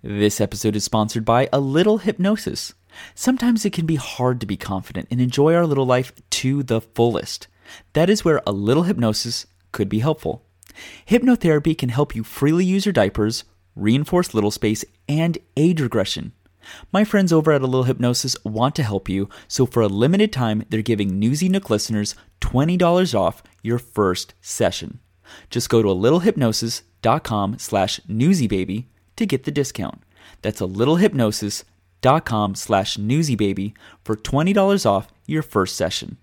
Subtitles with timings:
[0.00, 2.72] This episode is sponsored by A Little Hypnosis.
[3.16, 6.80] Sometimes it can be hard to be confident and enjoy our little life to the
[6.80, 7.48] fullest.
[7.94, 10.44] That is where A Little Hypnosis could be helpful.
[11.08, 13.42] Hypnotherapy can help you freely use your diapers,
[13.74, 16.30] reinforce little space, and age regression.
[16.92, 20.32] My friends over at A Little Hypnosis want to help you, so for a limited
[20.32, 25.00] time, they're giving Newsie Nook listeners $20 off your first session.
[25.50, 28.84] Just go to a littlehypnosis.com slash newsiebaby
[29.18, 30.02] to get the discount.
[30.42, 36.16] That's a littlehypnosis.com slash newsiebaby for $20 off your first session.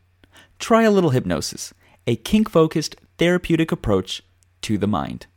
[0.60, 1.74] Try a little hypnosis,
[2.08, 4.24] a kink focused therapeutic approach
[4.62, 5.28] to the mind.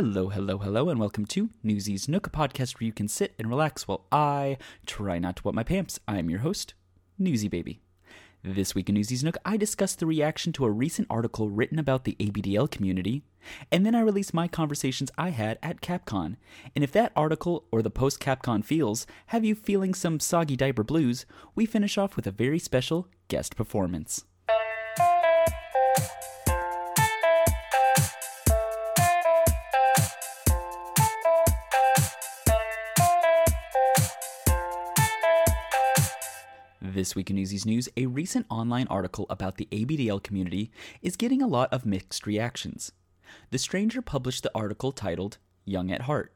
[0.00, 3.48] Hello, hello, hello, and welcome to Newsie's Nook, a podcast where you can sit and
[3.48, 4.56] relax while I
[4.86, 5.98] try not to wet my pants.
[6.06, 6.74] I'm your host,
[7.20, 7.80] Newsie Baby.
[8.44, 12.04] This week in Newsie's Nook, I discuss the reaction to a recent article written about
[12.04, 13.24] the ABDL community,
[13.72, 16.36] and then I release my conversations I had at CapCon.
[16.76, 20.84] And if that article or the post CapCon feels have you feeling some soggy diaper
[20.84, 24.24] blues, we finish off with a very special guest performance.
[36.94, 40.70] This week in Newsies News, a recent online article about the ABDL community
[41.02, 42.92] is getting a lot of mixed reactions.
[43.50, 46.32] The Stranger published the article titled Young at Heart.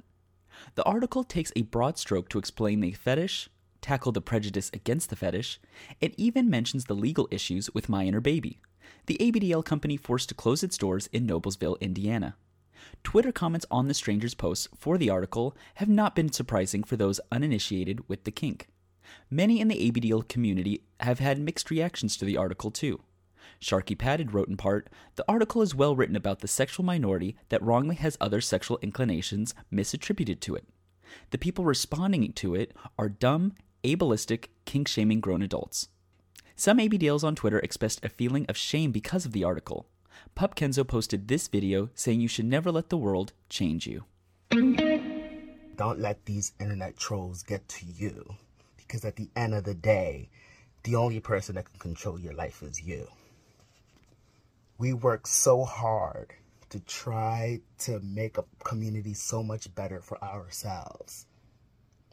[0.74, 3.48] The article takes a broad stroke to explain the fetish,
[3.80, 5.58] tackle the prejudice against the fetish,
[6.02, 8.60] and even mentions the legal issues with My Inner Baby,
[9.06, 12.36] the ABDL company forced to close its doors in Noblesville, Indiana.
[13.02, 17.20] Twitter comments on the Stranger's posts for the article have not been surprising for those
[17.30, 18.68] uninitiated with the kink.
[19.30, 23.00] Many in the ABDL community have had mixed reactions to the article, too.
[23.60, 27.62] Sharky Padded wrote in part The article is well written about the sexual minority that
[27.62, 30.66] wrongly has other sexual inclinations misattributed to it.
[31.30, 35.88] The people responding to it are dumb, ableistic, kink shaming grown adults.
[36.56, 39.86] Some ABDLs on Twitter expressed a feeling of shame because of the article.
[40.34, 44.04] Pup Kenzo posted this video saying you should never let the world change you.
[45.76, 48.36] Don't let these internet trolls get to you
[48.86, 50.28] because at the end of the day,
[50.84, 53.06] the only person that can control your life is you.
[54.78, 56.32] We work so hard
[56.70, 61.26] to try to make a community so much better for ourselves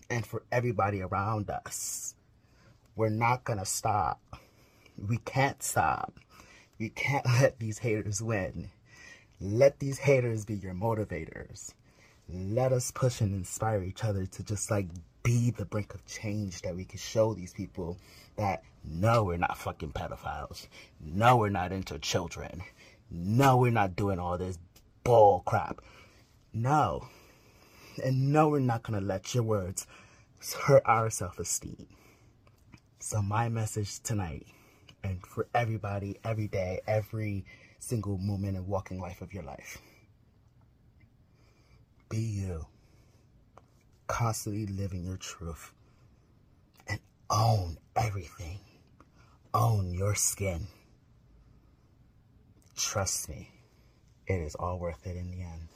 [0.09, 2.15] and for everybody around us.
[2.95, 4.19] We're not going to stop.
[4.97, 6.19] We can't stop.
[6.77, 8.69] We can't let these haters win.
[9.39, 11.73] Let these haters be your motivators.
[12.27, 14.87] Let us push and inspire each other to just like
[15.23, 17.97] be the brink of change that we can show these people
[18.37, 20.67] that no, we're not fucking pedophiles.
[20.99, 22.63] No, we're not into children.
[23.11, 24.57] No, we're not doing all this
[25.03, 25.81] bull crap.
[26.53, 27.07] No.
[28.03, 29.85] And no, we're not going to let your words
[30.61, 31.87] hurt our self esteem.
[32.99, 34.47] So, my message tonight,
[35.03, 37.45] and for everybody, every day, every
[37.79, 39.77] single moment and walking life of your life
[42.09, 42.65] be you
[44.09, 45.71] constantly living your truth
[46.87, 46.99] and
[47.29, 48.59] own everything.
[49.53, 50.67] Own your skin.
[52.75, 53.49] Trust me,
[54.27, 55.69] it is all worth it in the end.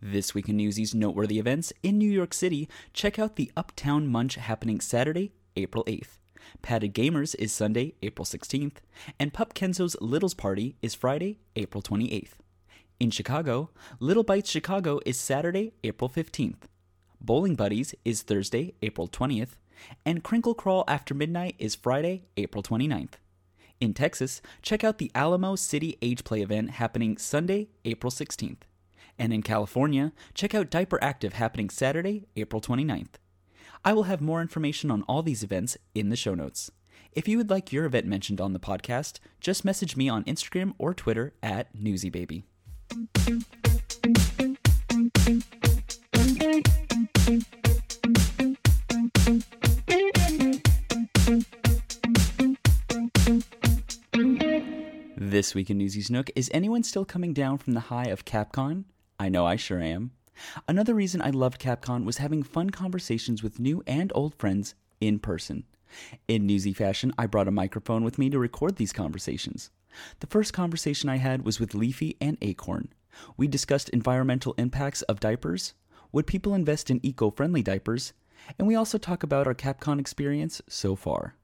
[0.00, 4.36] This week in Newsies noteworthy events in New York City, check out the Uptown Munch
[4.36, 6.18] happening Saturday, April 8th.
[6.62, 8.76] Padded Gamers is Sunday, April 16th,
[9.18, 12.32] and Pup Kenzo's Littles Party is Friday, April 28th.
[12.98, 16.62] In Chicago, Little Bites Chicago is Saturday, April 15th.
[17.20, 19.56] Bowling Buddies is Thursday, April 20th,
[20.04, 23.14] and Crinkle Crawl After Midnight is Friday, April 29th.
[23.80, 28.62] In Texas, check out the Alamo City Age Play event happening Sunday, April 16th.
[29.18, 33.16] And in California, check out Diaper Active happening Saturday, April 29th.
[33.84, 36.70] I will have more information on all these events in the show notes.
[37.12, 40.74] If you would like your event mentioned on the podcast, just message me on Instagram
[40.78, 42.44] or Twitter at NewsieBaby.
[55.16, 58.84] This week in Newsies Nook, is anyone still coming down from the high of CapCon?
[59.18, 60.12] I know I sure am.
[60.68, 65.18] Another reason I loved CapCon was having fun conversations with new and old friends in
[65.18, 65.64] person.
[66.28, 69.70] In newsy fashion, I brought a microphone with me to record these conversations.
[70.20, 72.88] The first conversation I had was with Leafy and Acorn.
[73.36, 75.74] We discussed environmental impacts of diapers,
[76.12, 78.12] would people invest in eco friendly diapers,
[78.58, 81.34] and we also talk about our CapCon experience so far.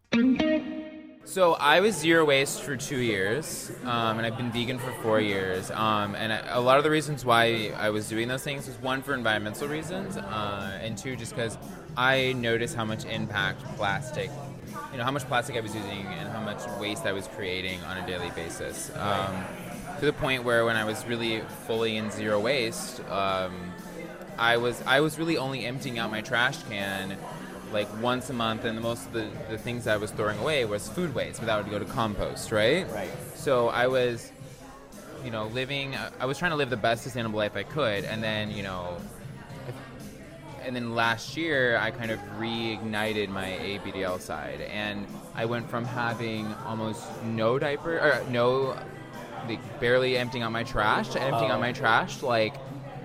[1.24, 5.20] So I was zero waste for two years, um, and I've been vegan for four
[5.20, 5.70] years.
[5.70, 8.76] Um, and I, a lot of the reasons why I was doing those things was
[8.82, 11.56] one for environmental reasons, uh, and two just because
[11.96, 14.30] I noticed how much impact plastic,
[14.90, 17.80] you know, how much plastic I was using and how much waste I was creating
[17.84, 18.90] on a daily basis.
[18.96, 19.44] Um,
[20.00, 23.72] to the point where when I was really fully in zero waste, um,
[24.38, 27.16] I was I was really only emptying out my trash can
[27.72, 30.88] like once a month, and most of the, the things I was throwing away was
[30.88, 32.88] food waste, but that would go to compost, right?
[32.92, 33.10] Right.
[33.34, 34.30] So I was,
[35.24, 35.94] you know, living.
[36.20, 38.96] I was trying to live the best sustainable life I could, and then you know,
[40.62, 45.84] and then last year I kind of reignited my ABDL side, and I went from
[45.84, 48.76] having almost no diaper or no,
[49.48, 51.60] like barely emptying out my trash to emptying out oh.
[51.60, 52.54] my trash like.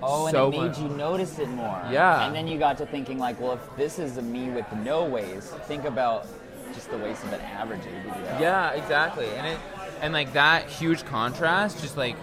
[0.02, 0.78] Oh, and so it made much.
[0.78, 1.82] you notice it more.
[1.90, 2.26] Yeah.
[2.26, 5.04] And then you got to thinking like, well, if this is a me with no
[5.04, 6.26] waste, think about
[6.74, 8.40] just the waste of an average ABDL.
[8.40, 9.26] Yeah, exactly.
[9.36, 9.58] And it
[10.00, 12.14] and like that huge contrast just like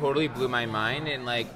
[0.00, 1.46] totally blew my mind and like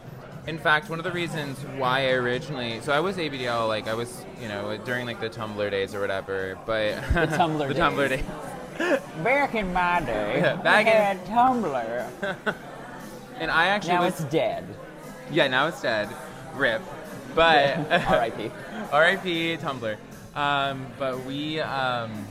[0.47, 3.95] in fact one of the reasons why I originally so I was ABDL like I
[3.95, 8.09] was you know during like the Tumblr days or whatever but The Tumblr the Tumblr
[8.11, 8.21] days.
[8.79, 12.55] days Back in my day, Yeah, back we in- had Tumblr.
[13.41, 14.67] and I actually now was it's dead.
[15.31, 16.09] Yeah now it's dead
[16.55, 16.83] rip
[17.35, 18.51] but R.I.P.
[18.93, 19.57] R.I.P.
[19.59, 19.97] Tumblr.
[20.35, 22.27] Um, but we, um,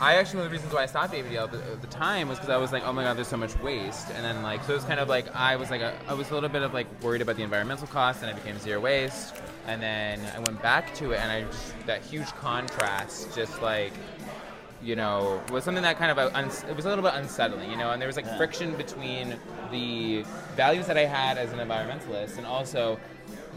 [0.00, 2.50] I actually one of the reasons why I stopped ABDL at the, time was because
[2.50, 4.76] I was like, oh my god, there's so much waste, and then like so it
[4.76, 6.86] was kind of like I was like a, I was a little bit of like
[7.02, 9.34] worried about the environmental cost, and I became zero waste,
[9.66, 13.92] and then I went back to it, and I just, that huge contrast, just like
[14.82, 17.70] you know, was something that kind of uh, uns- it was a little bit unsettling,
[17.70, 18.36] you know, and there was like Yeah.
[18.36, 19.36] friction between
[19.70, 20.24] the
[20.56, 22.98] values that I had as an environmentalist and also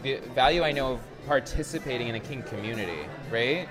[0.02, 3.00] the value I know of participating in a kink community,
[3.32, 3.68] right?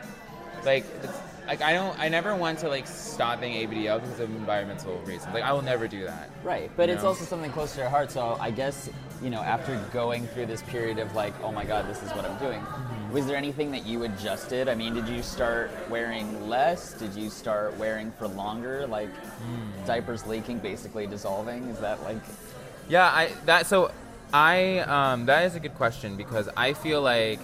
[0.65, 1.17] Like, it's,
[1.47, 5.33] like I don't, I never want to like stop being ABDL because of environmental reasons.
[5.33, 6.29] Like, I will never do that.
[6.43, 7.09] Right, but it's know?
[7.09, 8.11] also something close to your heart.
[8.11, 8.89] So I guess
[9.21, 12.25] you know, after going through this period of like, oh my god, this is what
[12.25, 12.61] I'm doing.
[13.11, 14.67] Was there anything that you adjusted?
[14.67, 16.93] I mean, did you start wearing less?
[16.93, 18.85] Did you start wearing for longer?
[18.87, 19.85] Like Mm.
[19.85, 21.63] diapers leaking, basically dissolving?
[21.65, 22.17] Is that like?
[22.89, 23.91] Yeah, I that so
[24.33, 27.39] I um, that is a good question because I feel like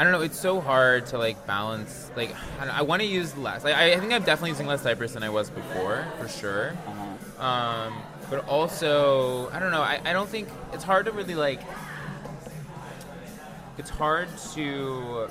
[0.00, 0.22] I don't know.
[0.22, 2.10] It's so hard to like balance.
[2.16, 3.64] Like I, I want to use less.
[3.64, 6.70] Like, I, I think I'm definitely using less diapers than I was before, for sure.
[6.86, 7.44] Uh-huh.
[7.46, 9.82] Um, but also, I don't know.
[9.82, 11.60] I, I don't think it's hard to really like.
[13.76, 15.28] It's hard to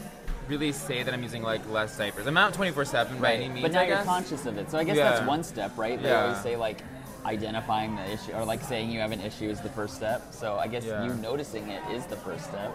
[0.47, 2.27] really say that I'm using like less diapers.
[2.27, 3.63] I'm not 24 seven by any means.
[3.63, 4.05] but now I you're guess.
[4.05, 4.69] conscious of it.
[4.69, 5.99] So I guess that's one step, right?
[5.99, 6.25] They Yeah.
[6.25, 6.83] always say like
[7.25, 10.31] identifying the issue or like saying you have an issue is the first step.
[10.31, 11.05] So I guess Yeah.
[11.05, 12.71] you noticing it is the first step.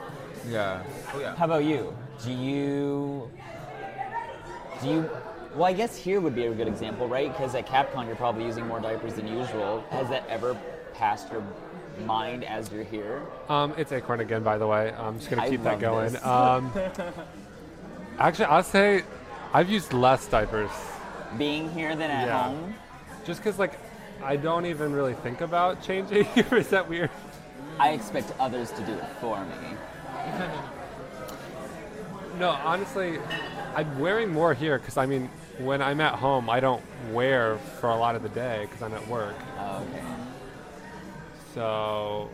[0.49, 0.83] Yeah.
[1.13, 1.35] Oh yeah.
[1.37, 1.95] How about you?
[2.25, 3.31] Do you
[4.83, 5.11] do you
[5.55, 7.31] well, I guess here would be a good example, right?
[7.31, 9.85] Because at CapCon, you're probably using more diapers than usual.
[9.91, 10.57] Has that ever
[10.95, 11.45] passed your
[12.05, 13.23] mind as you're here?
[13.49, 14.93] Um, it's Acorn again, by the way.
[14.99, 16.17] I'm just gonna keep that going.
[16.25, 16.73] Um,
[18.19, 19.05] actually, I'll say
[19.53, 20.71] I've used less diapers,
[21.39, 22.43] Being here than at Yeah.
[22.49, 22.75] home?
[23.25, 23.79] just because like
[24.23, 26.27] I don't even really think about changing.
[26.37, 27.11] Is that weird?
[27.79, 29.77] I expect others to do it for me.
[32.39, 33.19] No, honestly,
[33.77, 37.91] I'm wearing more here because I mean, when I'm at home, I don't wear for
[37.91, 39.37] a lot of the day because I'm at work.
[39.57, 40.03] Oh, okay.
[41.55, 42.29] So,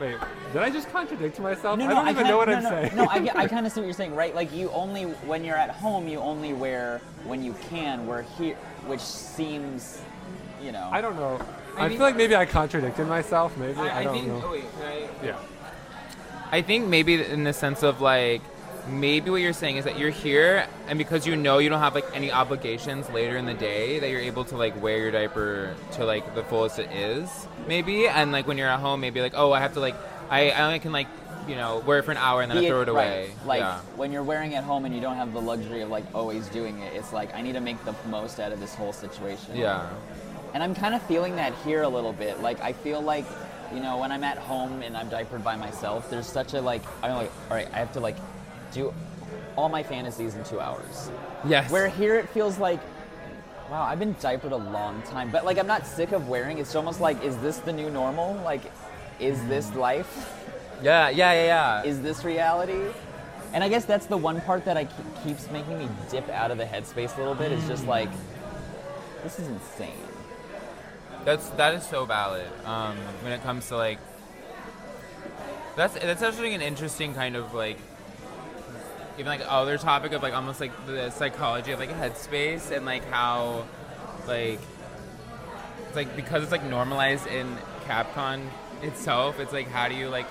[0.00, 0.16] wait,
[0.52, 1.78] did I just contradict myself?
[1.78, 2.96] No, I don't even kinda- know what no, I'm no, saying.
[2.96, 4.34] No, I, I kind of see what you're saying, right?
[4.34, 8.08] Like you only, when you're at home, you only wear when you can.
[8.08, 8.56] We're here,
[8.88, 10.02] which seems,
[10.60, 10.88] you know.
[10.90, 11.40] I don't know.
[11.76, 13.56] I, I mean- feel like maybe I contradicted myself.
[13.56, 14.26] Maybe I, I, I don't think.
[14.26, 14.42] know.
[14.44, 14.64] Oh wait.
[14.80, 15.38] Can I, Yeah.
[16.50, 18.40] I think maybe in the sense of like
[18.88, 21.94] maybe what you're saying is that you're here and because you know you don't have
[21.94, 25.74] like any obligations later in the day that you're able to like wear your diaper
[25.92, 27.28] to like the fullest it is
[27.66, 29.94] maybe and like when you're at home maybe like oh I have to like
[30.30, 31.06] I, I only can like
[31.46, 33.46] you know wear it for an hour and then I throw it away Right.
[33.46, 36.04] Like yeah when you're wearing at home and you don't have the luxury of like
[36.14, 38.94] always doing it, it's like I need to make the most out of this whole
[38.94, 39.54] situation.
[39.54, 39.86] yeah
[40.54, 42.40] And I'm kind of feeling that here a little bit.
[42.40, 43.26] Like I feel like,
[43.72, 46.82] you know, when I'm at home and I'm diapered by myself, there's such a like
[47.02, 48.16] I'm like, all right, I have to like
[48.72, 48.92] do
[49.56, 51.10] all my fantasies in two hours.
[51.46, 52.80] yes Where here it feels like,
[53.70, 56.58] wow, I've been diapered a long time, but like I'm not sick of wearing.
[56.58, 58.34] It's almost like, is this the new normal?
[58.44, 58.62] Like,
[59.20, 60.34] is this life?
[60.80, 62.92] yeah yeah yeah yeah Is this reality?
[63.52, 64.86] And I guess that's the one part that I
[65.24, 67.50] keeps making me dip out of the headspace a little bit.
[67.50, 68.10] Is just like,
[69.22, 69.90] this is insane.
[71.24, 72.46] That's that is so valid.
[72.64, 73.98] Um, when it comes to like,
[75.76, 77.78] that's that's actually an interesting kind of like,
[79.14, 83.04] even like other topic of like almost like the psychology of like headspace and like
[83.10, 83.66] how,
[84.26, 84.60] like,
[85.86, 87.56] it's like because it's like normalized in
[87.86, 88.42] CapCon
[88.82, 89.38] itself.
[89.40, 90.26] It's like how do you like,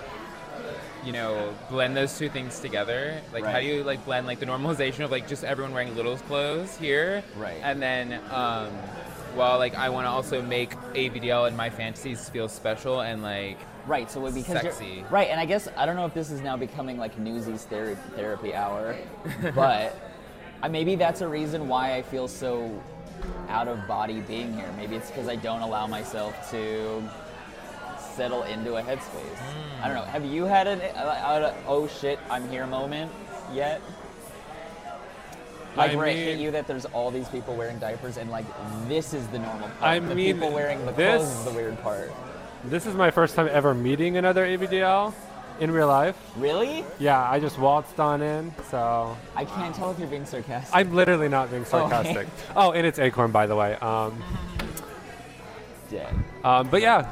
[1.06, 3.22] you know, blend those two things together?
[3.34, 6.18] Like how do you like blend like the normalization of like just everyone wearing little
[6.18, 7.60] clothes here, Right.
[7.62, 8.70] and then um,
[9.38, 13.58] well, like I want to also make ABDL and my fantasies feel special and like
[13.88, 14.12] Right.
[14.12, 15.06] So because Sexy.
[15.10, 18.02] right, and I guess I don't know if this is now becoming like Newsies therapy,
[18.16, 18.98] therapy hour,
[19.56, 19.98] but
[20.62, 22.84] uh, maybe that's a reason why I feel so
[23.48, 24.70] out of body being here.
[24.76, 27.02] Maybe it's because I don't allow myself to
[28.14, 29.40] settle into a headspace.
[29.82, 30.04] I don't know.
[30.04, 33.10] Have you had an uh, uh, oh shit I'm here moment
[33.54, 33.82] yet?
[35.78, 38.46] Like I where it hit you that there's all these people wearing diapers and like
[38.88, 39.82] this is the normal part.
[39.84, 42.12] I the mean, people wearing the this- clothes is the weird part.
[42.66, 45.14] This is my first time ever meeting another ABDL
[45.60, 46.18] in real life.
[46.36, 46.84] Really?
[47.00, 50.76] Yeah, I just waltzed on in, so I can't tell if you're being sarcastic.
[50.76, 52.28] I'm literally not being sarcastic.
[52.56, 53.76] oh, and it's Acorn, by the way.
[53.76, 54.22] Um,
[55.90, 56.14] dead.
[56.44, 57.08] um, but yeah,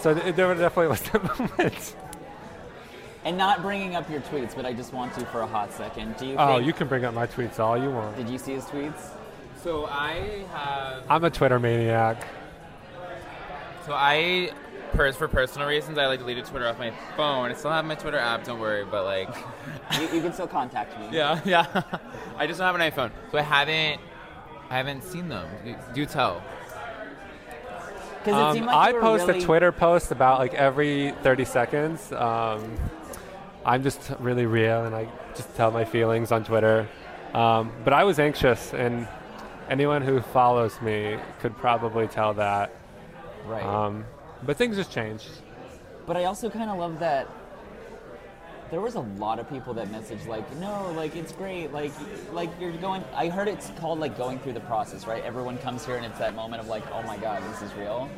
[0.00, 1.94] so th- there definitely was that moment.
[3.24, 6.16] And not bringing up your tweets, but I just want to for a hot second.
[6.18, 8.16] Do you Oh, think, you can bring up my tweets all you want.
[8.16, 9.10] did you see his tweets?
[9.62, 12.26] so I have I'm a Twitter maniac.
[13.86, 14.50] so I.
[14.92, 17.50] pers- For personal reasons, I like deleted Twitter off my phone.
[17.50, 18.44] I still have my Twitter app.
[18.44, 19.28] Don't worry, but like,
[19.98, 21.08] You, you can still contact me.
[21.16, 21.82] yeah, yeah.
[22.36, 24.00] I just don't have an iPhone, so I haven't,
[24.70, 25.48] I haven't seen them.
[25.94, 26.42] Do tell.
[28.26, 32.10] Um, like I post really, a Twitter post about like every 30 seconds.
[32.12, 32.74] Um,
[33.64, 36.88] I'm just really real and I just tell my feelings on Twitter.
[37.32, 39.08] Um, but I was anxious, and
[39.68, 42.70] anyone who follows me could probably tell that.
[43.44, 43.64] Right.
[43.64, 44.04] Um,
[44.44, 45.28] but things just changed.
[46.06, 47.26] but I also kind of love that
[48.70, 51.92] there was a lot of people that messaged like, no, like it's great, like
[52.32, 53.04] like you're going.
[53.14, 55.22] I heard it's called like going through the process, right?
[55.24, 58.08] Everyone comes here and it's that moment of like, oh my god, this is real.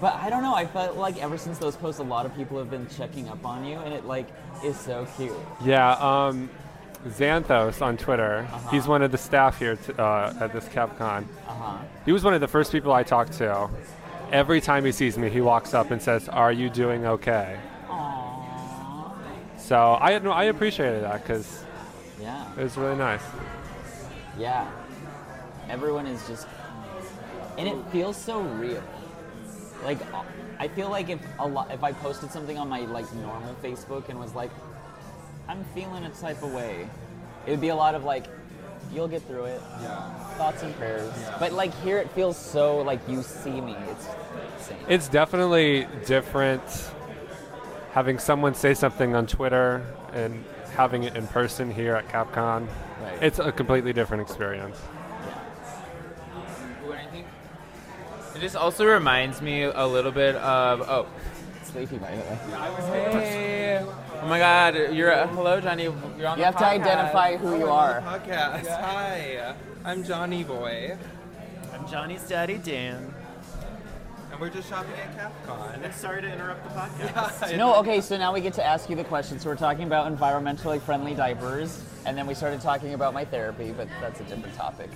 [0.00, 0.54] But I don't know.
[0.54, 3.44] I felt like ever since those posts, a lot of people have been checking up
[3.44, 4.26] on you, and it like
[4.64, 5.32] is so cute.
[5.62, 6.48] Yeah, um,
[7.06, 8.46] Xanthos on Twitter.
[8.50, 8.70] Uh-huh.
[8.70, 11.24] He's one of the staff here t- uh, at this CapCon.
[11.46, 11.78] Uh huh.
[12.06, 13.68] He was one of the first people I talked to.
[14.32, 19.12] Every time he sees me, he walks up and says, "Are you doing okay?" Aww.
[19.58, 21.62] So I no, I appreciated that because
[22.20, 22.46] Yeah.
[22.56, 23.22] it was really nice.
[24.38, 24.66] Yeah.
[25.68, 26.46] Everyone is just,
[27.58, 28.82] and it feels so real.
[29.84, 29.98] Like,
[30.58, 34.08] I feel like if a lot, if I posted something on my like normal Facebook
[34.08, 34.50] and was like,
[35.48, 36.88] I'm feeling a type of way,
[37.46, 38.26] it would be a lot of like,
[38.92, 39.60] you'll get through it.
[39.80, 40.10] Yeah.
[40.36, 41.12] Thoughts and prayers.
[41.16, 41.36] Yeah.
[41.38, 43.76] But like here, it feels so like you see me.
[43.88, 44.08] It's
[44.58, 44.78] insane.
[44.88, 46.62] It's definitely different
[47.92, 50.44] having someone say something on Twitter and
[50.74, 52.66] having it in person here at CapCon.
[53.02, 53.22] Right.
[53.22, 54.78] It's a completely different experience.
[56.86, 57.26] Ooh, and I think
[58.40, 61.06] It just also reminds me a little bit of oh.
[61.62, 62.38] Sleepy, by the way.
[63.20, 63.86] Hey.
[63.86, 64.94] Oh my God!
[64.94, 65.82] You're uh, hello, Johnny.
[65.82, 68.00] You're on You the have to identify who you are.
[68.00, 68.66] Podcast.
[68.66, 69.54] Hi,
[69.84, 70.96] I'm Johnny Boy,
[71.74, 73.12] I'm Johnny's daddy, Dan.
[74.32, 75.92] and we're just shopping at CapCon.
[75.92, 76.70] Sorry to interrupt the
[77.10, 77.58] podcast.
[77.58, 79.38] No, okay, so now we get to ask you the question.
[79.38, 83.72] So we're talking about environmentally friendly diapers, and then we started talking about my therapy,
[83.76, 84.90] but that's a different topic.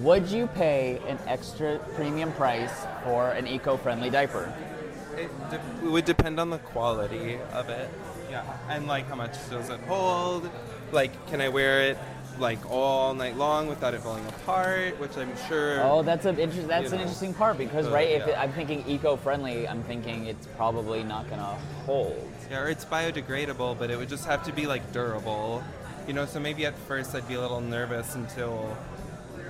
[0.00, 4.52] Would you pay an extra premium price for an eco-friendly diaper?
[5.16, 7.90] It, de- it would depend on the quality of it.
[8.30, 10.48] Yeah, and like how much does it hold?
[10.92, 11.98] Like, can I wear it
[12.38, 15.00] like all night long without it falling apart?
[15.00, 15.82] Which I'm sure.
[15.82, 18.34] Oh, that's a inter- that's You an interesting part because right, if yeah.
[18.34, 22.30] it, I'm thinking eco-friendly, I'm thinking it's probably not gonna hold.
[22.50, 25.64] Yeah, or it's biodegradable, but it would just have to be like durable.
[26.08, 28.74] You know, so maybe at first I'd be a little nervous until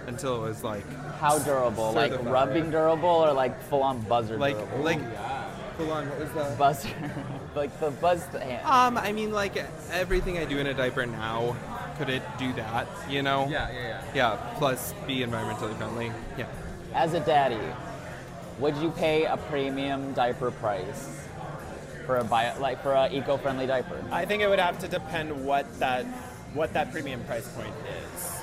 [0.08, 0.84] until it was like
[1.20, 1.92] How durable?
[1.92, 4.78] Like rubbing durable or like full-on buzzer like durable?
[4.82, 5.00] like
[5.76, 6.08] full on.
[6.10, 6.58] What was that?
[6.58, 6.88] buzzer,
[7.54, 8.66] like the buzz hand.
[8.66, 9.56] Um, I mean, like
[9.92, 11.56] everything I do in a diaper now,
[11.96, 12.88] could it do that?
[13.08, 13.46] You know?
[13.48, 14.02] Yeah, yeah, yeah.
[14.14, 14.54] Yeah.
[14.58, 16.10] Plus, be environmentally friendly.
[16.36, 16.46] Yeah.
[16.92, 17.60] As a daddy,
[18.58, 21.28] would you pay a premium diaper price
[22.04, 24.02] for a bio, like for a eco-friendly diaper?
[24.10, 26.04] I think it would have to depend what that
[26.54, 27.74] what that premium price point
[28.14, 28.34] is.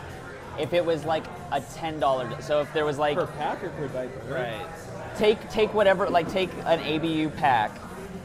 [0.60, 3.88] If it was like a ten dollar, so if there was like pack or per
[3.90, 4.34] diaper?
[4.34, 4.66] Right.
[5.18, 7.72] take take whatever, like take an ABU pack,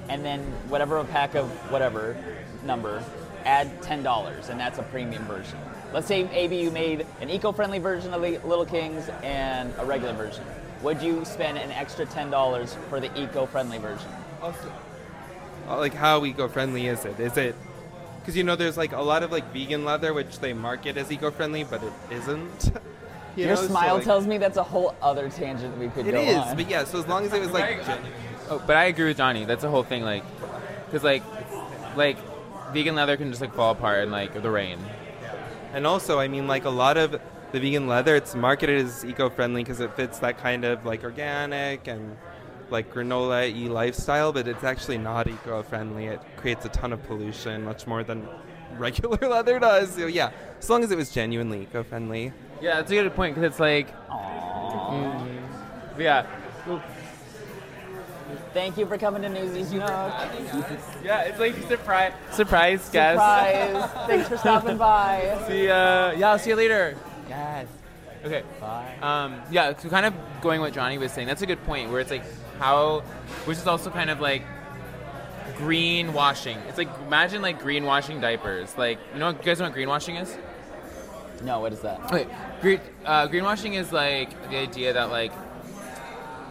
[0.08, 2.16] and then whatever a pack of whatever
[2.64, 3.02] number,
[3.44, 5.58] add ten dollars, and that's a premium version.
[5.92, 10.44] Let's say ABU made an eco-friendly version of the Little Kings and a regular version.
[10.82, 14.08] Would you spend an extra ten dollars for the eco-friendly version?
[14.40, 14.72] Also,
[15.68, 17.18] uh, like how eco-friendly is it?
[17.18, 17.56] Is it
[18.30, 21.10] because you know there's like a lot of like vegan leather which they market as
[21.10, 22.70] eco-friendly, but it isn't.
[23.36, 26.04] You Your know, so, smile like, tells me that's a whole other tangent we could
[26.08, 26.56] it go is, on.
[26.56, 26.82] but yeah.
[26.82, 28.02] So as long as it was like, gen-
[28.50, 29.44] Oh, but I agree with Johnny.
[29.44, 30.02] That's the whole thing.
[30.02, 30.24] Like,
[30.86, 31.22] because like,
[31.94, 32.18] like,
[32.72, 34.80] vegan leather can just like fall apart in like the rain.
[35.72, 37.12] and also I mean like a lot of
[37.52, 41.86] the vegan leather, it's marketed as eco-friendly because it fits that kind of like organic
[41.86, 42.16] and
[42.70, 46.06] like granola y lifestyle, but it's actually not eco-friendly.
[46.06, 48.28] It creates a ton of pollution, much more than
[48.78, 49.94] regular leather does.
[49.94, 52.32] So yeah, as long as it was genuinely eco-friendly.
[52.60, 55.26] Yeah, that's a good point because it's like, Aww.
[55.98, 56.26] yeah,
[58.52, 59.88] Thank you for coming to Newsies Nook.
[61.04, 63.14] yeah, it's like surprise, surprise, guys.
[63.14, 64.06] Surprise!
[64.08, 65.40] Thanks for stopping by.
[65.48, 66.10] See ya.
[66.16, 66.96] Yeah, I'll see you later.
[67.28, 67.66] Yes.
[68.24, 68.42] Okay.
[69.00, 72.00] Um, yeah, so kind of going what Johnny was saying, that's a good point where
[72.00, 72.24] it's like
[72.58, 73.00] how,
[73.46, 74.42] which is also kind of like
[75.56, 76.58] greenwashing.
[76.68, 78.76] It's like imagine like greenwashing diapers.
[78.76, 80.36] Like you know, you guys know what greenwashing is?
[81.42, 82.00] No, what is that?
[82.12, 82.26] Okay,
[82.60, 85.32] green, uh, greenwashing is like the idea that like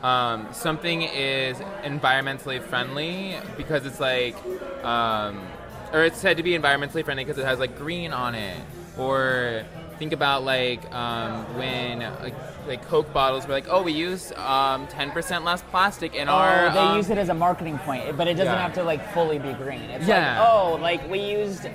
[0.03, 4.35] um, something is environmentally friendly because it's like,
[4.83, 5.45] um,
[5.93, 8.57] or it's said to be environmentally friendly because it has like green on it.
[8.97, 9.63] Or
[9.99, 12.33] think about like um, when like,
[12.65, 16.67] like Coke bottles were like, oh, we use um, 10% less plastic in our.
[16.69, 18.61] oh, they um, use it as a marketing point, but it doesn't Yeah.
[18.61, 19.81] have to like fully be green.
[19.91, 20.39] It's Yeah.
[20.39, 21.67] like, oh, like we used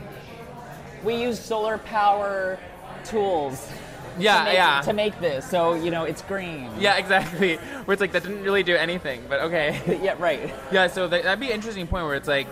[1.05, 2.59] we used solar power
[3.05, 3.71] tools.
[4.17, 4.81] Yeah, to make, yeah.
[4.83, 6.71] To make this, so you know it's green.
[6.79, 7.57] Yeah, exactly.
[7.85, 9.99] Where it's like that didn't really do anything, but okay.
[10.03, 10.55] yeah, right.
[10.73, 12.47] Yeah, so that, that'd be an interesting point where it's like,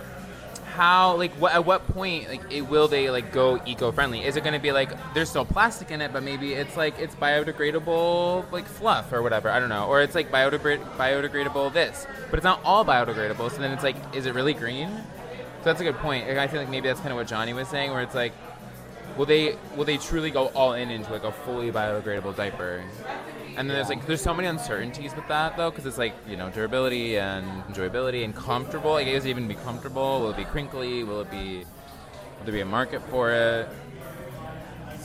[0.73, 4.25] how like what at what point like it, will they like go eco-friendly?
[4.25, 6.97] Is it going to be like there's still plastic in it, but maybe it's like
[6.99, 9.49] it's biodegradable like fluff or whatever?
[9.49, 13.51] I don't know, or it's like biodegrad- biodegradable this, but it's not all biodegradable.
[13.51, 14.89] So then it's like, is it really green?
[14.89, 16.27] So that's a good point.
[16.27, 18.33] I feel like maybe that's kind of what Johnny was saying, where it's like,
[19.15, 22.83] will they will they truly go all in into like a fully biodegradable diaper?
[23.55, 26.37] And then there's like there's so many uncertainties with that though, because it's like you
[26.37, 28.91] know durability and enjoyability and comfortable.
[28.91, 30.21] Like, does it even be comfortable?
[30.21, 31.03] Will it be crinkly?
[31.03, 31.59] Will it be?
[31.59, 33.69] Will there be a market for it?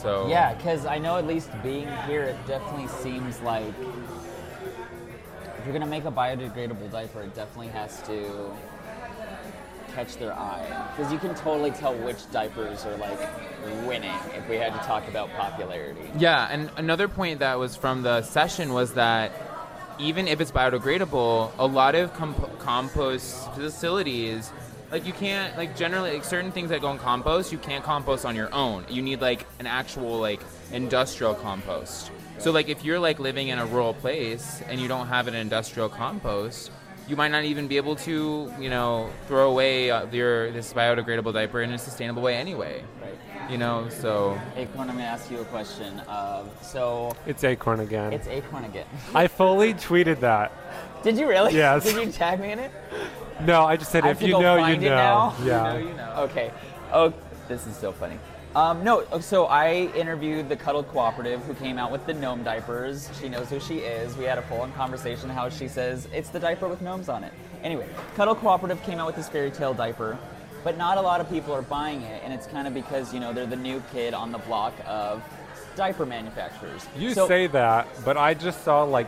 [0.01, 3.75] So Yeah, because I know at least being here, it definitely seems like
[5.59, 8.51] if you're gonna make a biodegradable diaper, it definitely has to
[9.89, 10.91] catch their eye.
[10.97, 13.19] Because you can totally tell which diapers are like
[13.87, 16.01] winning if we had to talk about popularity.
[16.19, 19.33] Yeah, and another point that was from the session was that
[19.99, 24.53] even if it's biodegradable, a lot of comp- compost facilities,
[24.91, 28.25] like you can't, like generally, like certain things that go in compost, you can't compost
[28.25, 28.85] on your own.
[28.89, 30.41] You need like an actual like
[30.73, 32.11] industrial compost.
[32.39, 35.35] So like if you're like living in a rural place and you don't have an
[35.35, 36.71] industrial compost,
[37.09, 41.33] you might not even be able to, you know, throw away uh, your this biodegradable
[41.33, 42.85] diaper in a sustainable way anyway.
[43.01, 43.51] Right.
[43.51, 46.01] You know, so Acorn, I'm gonna ask you a question.
[46.01, 48.13] Of so It's Acorn again.
[48.13, 48.87] it's Acorn again.
[49.15, 50.53] I fully tweeted that.
[51.03, 51.55] Did you really?
[51.55, 51.85] Yes.
[51.85, 52.71] Did you tag me in it?
[53.41, 54.87] No, I just said I if have to you go know, you know.
[54.87, 55.35] it now?
[55.45, 56.21] Yeah.
[56.23, 56.51] Okay.
[56.93, 57.15] Oh,
[57.47, 58.19] this is so funny.
[58.59, 63.09] Um, no, so I interviewed the Cuddle Cooperative who came out with the gnome diapers.
[63.21, 64.17] She knows who she is.
[64.17, 67.23] We had a full on conversation how she says it's the diaper with gnomes on
[67.23, 67.33] it.
[67.63, 70.19] Anyway, Cuddle Cooperative came out with this fairy tale diaper,
[70.65, 73.21] but not a lot of people are buying it, and it's kind of because, you
[73.21, 75.23] know, they're the new kid on the block of
[75.77, 76.85] diaper manufacturers.
[76.97, 79.07] You So- say that, but I just saw like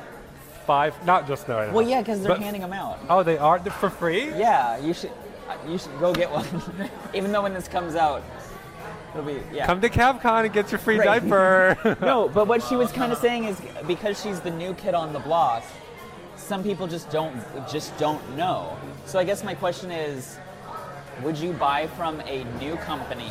[0.65, 1.69] five, not just no.
[1.73, 3.01] Well, yeah, because they're But- handing them out.
[3.09, 4.33] Oh, they are for free?
[4.33, 5.11] Yeah, you should.
[5.49, 6.47] uh, You should go get one.
[7.15, 8.23] Even though when this comes out,
[9.15, 9.67] it'll be yeah.
[9.67, 11.21] Come to CapCon and get your free Right.
[11.23, 11.97] diaper.
[12.01, 15.13] no, but what she was kind of saying is because she's the new kid on
[15.13, 15.63] the block,
[16.37, 17.37] some people just don't
[17.71, 18.77] just don't know.
[19.07, 20.39] So I guess my question is,
[21.23, 23.31] would you buy from a new company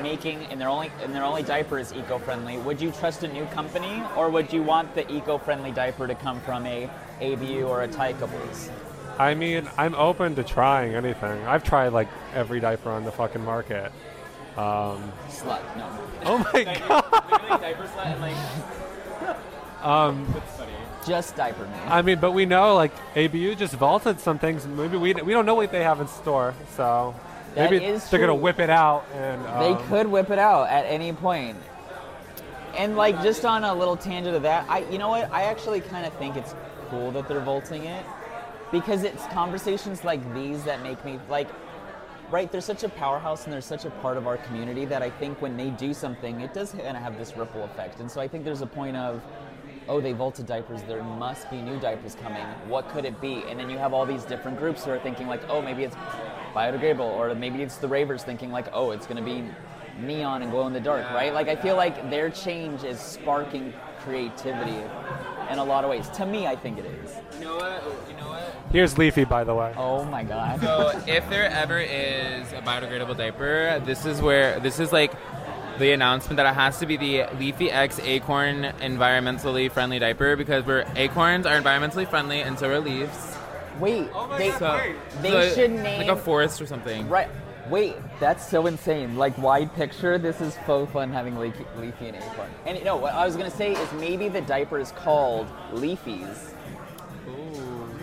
[0.00, 2.58] making and their only and their only diaper is eco-friendly?
[2.58, 6.40] Would you trust a new company, or would you want the eco-friendly diaper to come
[6.40, 6.88] from a
[7.20, 8.70] ABU or a Tykables?
[9.18, 11.46] I mean, I'm open to trying anything.
[11.46, 13.92] I've tried like every diaper on the fucking market.
[14.56, 15.88] Um, Slut, no.
[16.24, 17.60] oh my god.
[17.60, 19.36] diaper slut and like
[19.82, 20.34] Um,
[21.06, 21.88] Just diaper man.
[21.90, 24.66] I mean, but we know like ABU just vaulted some things.
[24.66, 27.14] Maybe we, we don't know what they have in store, so
[27.54, 30.84] That maybe they're gonna whip it out and They um, could whip it out at
[30.84, 31.56] any point.
[32.76, 35.32] And like just on a little tangent of that, I you know what?
[35.32, 36.54] I actually kind of think it's
[36.90, 38.04] cool that they're vaulting it
[38.70, 41.48] because it's conversations like these that make me like
[42.32, 45.10] right they're such a powerhouse and they're such a part of our community that i
[45.10, 48.00] think when they do something it does kind of have this ripple effect.
[48.00, 49.22] And so i think there's a point of
[49.88, 52.44] oh they vaulted diapers there must be new diapers coming.
[52.68, 53.42] What could it be?
[53.48, 55.96] And then you have all these different groups who are thinking like oh maybe it's
[56.54, 59.44] biodegradable or maybe it's the ravers thinking like oh it's going to be
[60.00, 61.34] neon and glow in the dark right?
[61.34, 64.80] Like i feel like their change is sparking creativity
[65.50, 66.08] in a lot of ways.
[66.10, 67.16] To me i think it is.
[67.38, 67.82] You know what?
[68.08, 68.41] You know what?
[68.70, 69.74] Here's Leafy, by the way.
[69.76, 74.80] oh my god So if there ever is a biodegradable diaper, this is where this
[74.80, 75.12] is like
[75.78, 80.64] the announcement that it has to be the Leafy X Acorn environmentally friendly diaper because
[80.64, 83.36] we're acorns are environmentally friendly and so are leaves.
[83.80, 84.80] wait oh they, So
[85.20, 87.08] they so should name like a forest or something.
[87.08, 87.28] Right.
[87.68, 89.16] Wait, that's so insane.
[89.16, 92.50] Like wide picture, this is so fun having leafy, leafy and acorn.
[92.66, 96.51] And you know what I was gonna say is maybe the diaper is called Leafies.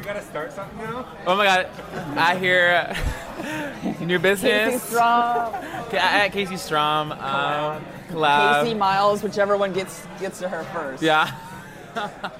[0.09, 1.05] You gotta start something now?
[1.27, 1.69] Oh my god!
[2.17, 2.95] I hear
[3.37, 4.51] uh, new business.
[4.51, 4.81] Casey business.
[4.81, 8.63] Strom, At uh, uh, Casey Strom, um, collab.
[8.63, 11.03] Casey Miles, whichever one gets gets to her first.
[11.03, 11.31] Yeah.
[11.93, 12.31] but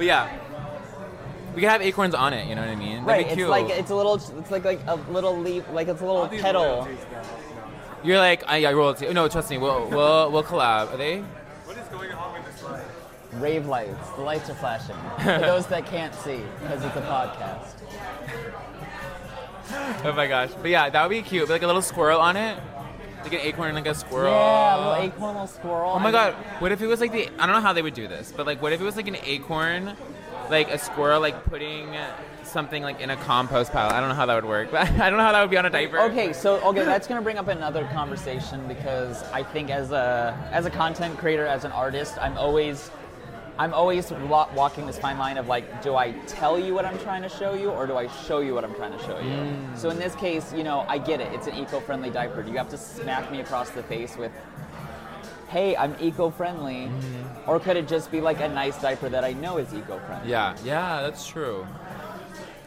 [0.00, 0.38] yeah,
[1.54, 2.48] we could have acorns on it.
[2.48, 3.04] You know what I mean?
[3.04, 3.24] Right.
[3.24, 4.14] That'd be It's like it's a little.
[4.14, 5.64] It's like like a little leaf.
[5.70, 6.88] Like it's a little petal.
[8.02, 9.06] You're like, I yeah, royalty.
[9.06, 9.58] Oh, no, trust me.
[9.58, 10.94] We'll we'll we'll collab.
[10.94, 11.22] Are they?
[13.40, 14.10] Rave lights.
[14.16, 17.74] The lights are flashing for those that can't see because it's a podcast.
[20.04, 20.50] Oh my gosh.
[20.60, 21.46] But yeah, that would be cute.
[21.46, 22.58] But like a little squirrel on it.
[23.22, 24.32] Like an acorn and like a squirrel.
[24.32, 25.92] Yeah, a little acorn, little squirrel.
[25.94, 27.82] Oh my I god, what if it was like the I don't know how they
[27.82, 29.96] would do this, but like what if it was like an acorn,
[30.50, 31.94] like a squirrel like putting
[32.44, 33.90] something like in a compost pile.
[33.90, 35.58] I don't know how that would work, but I don't know how that would be
[35.58, 35.98] on a diaper.
[36.00, 40.66] Okay, so okay, that's gonna bring up another conversation because I think as a as
[40.66, 42.90] a content creator, as an artist, I'm always
[43.58, 46.98] I'm always wa- walking this fine line of like, do I tell you what I'm
[47.00, 49.58] trying to show you, or do I show you what I'm trying to show you?
[49.74, 51.32] So in this case, you know, I get it.
[51.32, 52.42] It's an eco-friendly diaper.
[52.42, 54.30] Do you have to smack me across the face with?
[55.48, 56.90] Hey, I'm eco-friendly,
[57.46, 60.30] or could it just be like a nice diaper that I know is eco-friendly?
[60.30, 61.66] Yeah, yeah, that's true.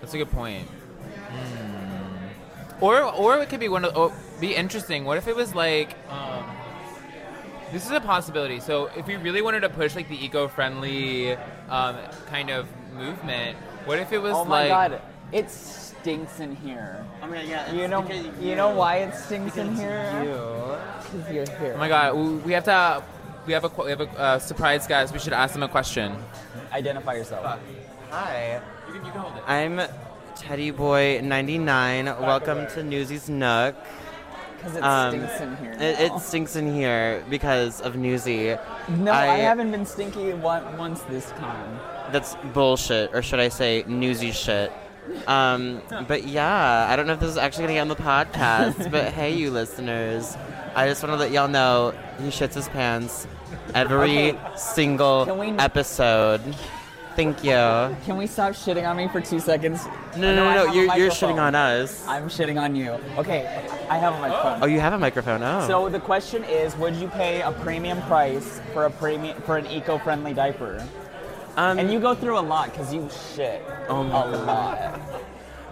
[0.01, 0.67] That's a good point.
[0.67, 2.83] Hmm.
[2.83, 3.95] Or, or it could be one of.
[3.95, 5.05] Oh, be interesting.
[5.05, 5.95] What if it was like?
[6.09, 6.43] Um,
[7.71, 8.59] this is a possibility.
[8.59, 11.33] So, if we really wanted to push like the eco-friendly
[11.69, 14.91] um, kind of movement, what if it was Oh my like?
[14.91, 17.05] god, it stinks in here.
[17.21, 17.71] Oh my god, yeah.
[17.71, 20.21] You know, because you know why it stinks in here?
[20.23, 20.77] you.
[21.17, 21.73] Because you're here.
[21.75, 23.03] Oh my god, we- we have to.
[23.47, 25.11] We have a we have a uh, surprise guys.
[25.11, 26.15] We should ask them a question.
[26.71, 27.59] Identify yourself.
[28.11, 28.61] Hi.
[28.87, 29.43] You can, you can hold it.
[29.47, 29.81] I'm
[30.35, 32.05] Teddy Boy 99.
[32.05, 33.75] Welcome to Newsie's Nook.
[34.61, 35.71] Because it Um, stinks in here.
[35.73, 38.59] It, it stinks in here because of Newsie.
[38.89, 41.79] no, I, I- haven't been stinky one, once this time.
[42.11, 44.71] That's bullshit, or should I say Newsie shit.
[45.27, 48.91] Um, but yeah, I don't know if this is actually gonna get on the podcast,
[48.91, 50.37] but hey, you listeners,
[50.75, 53.25] I just want to let y'all know he shits his pants
[53.73, 54.39] every Okay.
[54.57, 56.41] single Can we- episode.
[57.15, 57.51] Thank you.
[58.05, 59.85] Can we stop shitting on me for two seconds?
[60.15, 60.73] no, know no, no.
[60.73, 62.07] You're, you're shitting on us.
[62.07, 62.91] I'm shitting on you.
[63.17, 63.45] Okay,
[63.89, 64.63] I have a microphone.
[64.63, 65.43] Oh, you have a microphone.
[65.43, 65.67] Oh.
[65.67, 69.67] So the question is, would you pay a premium price for a premium for an
[69.67, 70.87] eco-friendly diaper?
[71.57, 75.01] um, And you go through a lot because you shit Oh my a lot.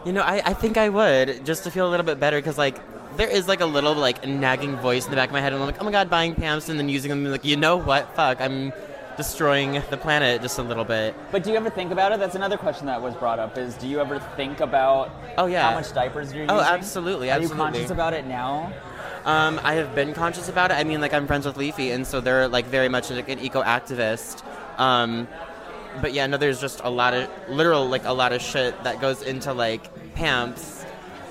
[0.06, 2.58] You know, I, I think I would just to feel a little bit better because
[2.58, 2.78] like
[3.17, 5.62] there is like a little like nagging voice in the back of my head and
[5.62, 7.78] I'm like, oh my god, buying pamps and then using them and like, you know
[7.78, 8.13] what?
[8.15, 8.71] Fuck, I'm
[9.19, 11.13] destroying the planet just a little bit.
[11.29, 12.19] But do you ever think about it?
[12.19, 13.58] That's another question that was brought up.
[13.58, 15.69] Is do you ever think about Oh, yeah.
[15.69, 16.73] how much diapers you're Oh, using?
[16.73, 17.58] absolutely, Are absolutely.
[17.58, 18.71] you conscious about it now?
[19.25, 20.75] Um, I have been conscious about it.
[20.75, 23.39] I mean, like I'm friends with Leafy, and so they're like very much like an
[23.39, 24.41] eco activist.
[24.79, 25.27] Um,
[26.01, 29.01] but yeah, no, there's just a lot of literal like a lot of shit that
[29.01, 29.84] goes into like
[30.15, 30.78] pamps.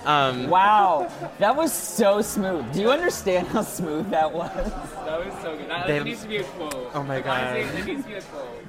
[0.06, 2.72] Um, Wow, that was so smooth.
[2.72, 4.50] Do you understand how smooth that was?
[4.54, 5.68] That was so good.
[5.68, 6.90] That, They- that needs to be a quote.
[6.94, 7.72] Oh my Honestly, God.
[7.74, 8.64] that needs to be a quote.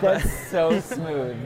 [0.00, 1.36] That's so smooth.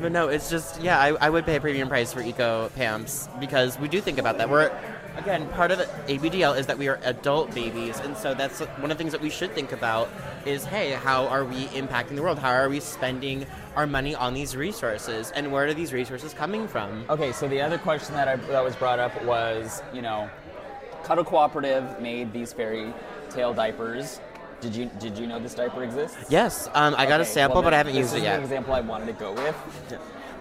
[0.00, 3.28] But no, it's just yeah, I, I would pay a premium price for eco pamps
[3.38, 4.48] because we do think about that.
[4.48, 4.70] We're
[5.16, 8.90] again part of ABDL is that we are adult babies, and so that's one of
[8.90, 10.08] the things that we should think about
[10.46, 12.38] is hey, how are we impacting the world?
[12.38, 13.46] How are we spending
[13.76, 17.04] our money on these resources, and where are these resources coming from?
[17.08, 20.28] Okay, so the other question that I, that was brought up was, you know,
[21.04, 22.92] Cuddle Cooperative made these fairy
[23.30, 24.20] tale diapers.
[24.60, 26.26] Did you did you know this diaper exists?
[26.28, 28.36] Yes, um, I got a sample, well, but I haven't used it yet.
[28.36, 29.56] The example I wanted to go with.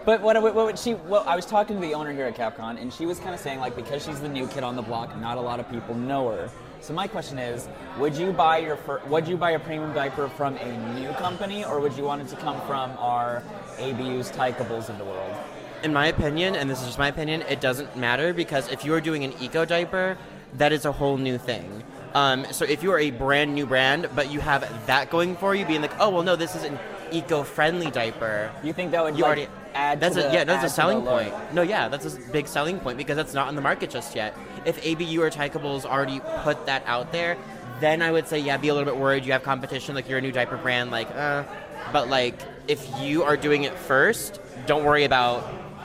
[0.03, 2.81] But what, what, what she, well, I was talking to the owner here at CapCon,
[2.81, 5.15] and she was kind of saying like because she's the new kid on the block,
[5.19, 6.49] not a lot of people know her.
[6.79, 7.67] So my question is,
[7.99, 11.79] would you buy your would you buy a premium diaper from a new company, or
[11.79, 13.43] would you want it to come from our
[13.77, 15.35] ABUs, Tykables of the world?
[15.83, 18.93] in my opinion, and this is just my opinion, it doesn't matter because if you
[18.93, 20.17] are doing an eco diaper,
[20.55, 21.83] that is a whole new thing.
[22.13, 25.55] Um, so if you are a brand new brand, but you have that going for
[25.55, 26.77] you, being like, oh well, no, this is an
[27.11, 28.51] eco-friendly diaper.
[28.63, 30.69] You think that would You like, already add that's to a, the, yeah, that's a
[30.69, 31.33] selling point.
[31.53, 34.35] No, yeah, that's a big selling point because that's not on the market just yet.
[34.65, 37.37] If ABU or Tykables already put that out there,
[37.79, 39.25] then I would say yeah, be a little bit worried.
[39.25, 41.43] You have competition, like you're a new diaper brand, like uh.
[41.91, 42.35] But like
[42.67, 45.43] if you are doing it first, don't worry about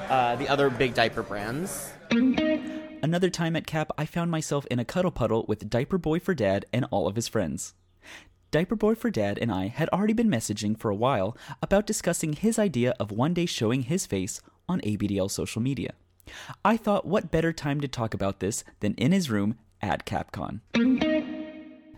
[0.09, 1.93] uh, the other big diaper brands.
[3.03, 6.35] Another time at CAP, I found myself in a cuddle puddle with Diaper Boy for
[6.35, 7.75] Dad and all of his friends.
[8.51, 12.33] Diaper Boy for Dad and I had already been messaging for a while about discussing
[12.33, 15.93] his idea of one day showing his face on ABDL social media.
[16.65, 20.61] I thought what better time to talk about this than in his room at CapCon.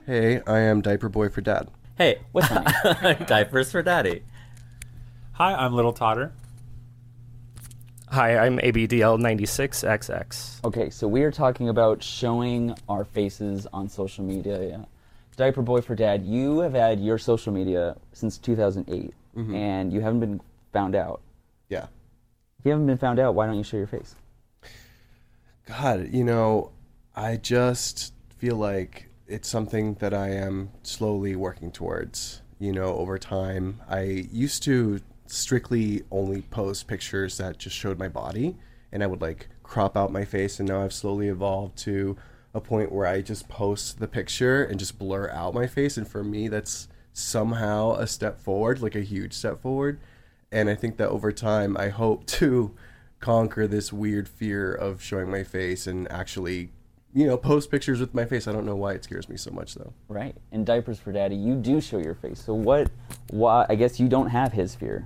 [0.07, 1.69] Hey, I am Diaper Boy for Dad.
[1.97, 3.17] Hey, What's my name?
[3.27, 4.23] diapers for daddy.
[5.33, 6.33] Hi, I'm Little Totter.
[8.11, 10.65] Hi, I'm ABDL96XX.
[10.65, 14.63] Okay, so we are talking about showing our faces on social media.
[14.67, 14.85] Yeah.
[15.38, 19.55] Diaper Boy for Dad, you have had your social media since 2008, Mhm.
[19.55, 20.40] and you haven't been
[20.72, 21.20] found out.
[21.68, 21.87] Yeah.
[22.59, 24.16] If you haven't been found out, why don't you show your face?
[25.64, 26.72] God, you know,
[27.14, 32.42] I just feel like it's something that I am slowly working towards.
[32.59, 38.09] You know, over time, I used to strictly only post pictures that just showed my
[38.09, 38.57] body,
[38.90, 42.16] and I would like crop out my face, and now I've slowly evolved to
[42.55, 46.09] a point where I just post the picture and just blur out my face, and
[46.09, 49.99] for me, that's somehow a step forward, like a huge step forward.
[50.51, 52.75] And I think that over time, I hope to
[53.21, 56.71] conquer this weird fear of showing my face and actually,
[57.13, 58.47] you know, post pictures with my face.
[58.47, 59.93] I don't know why it scares me so much though.
[60.09, 60.37] Right.
[60.53, 62.41] In Diapers for Daddy, you do show your face.
[62.41, 62.91] So what?
[63.31, 63.67] Why?
[63.69, 65.05] I guess you don't have his fear.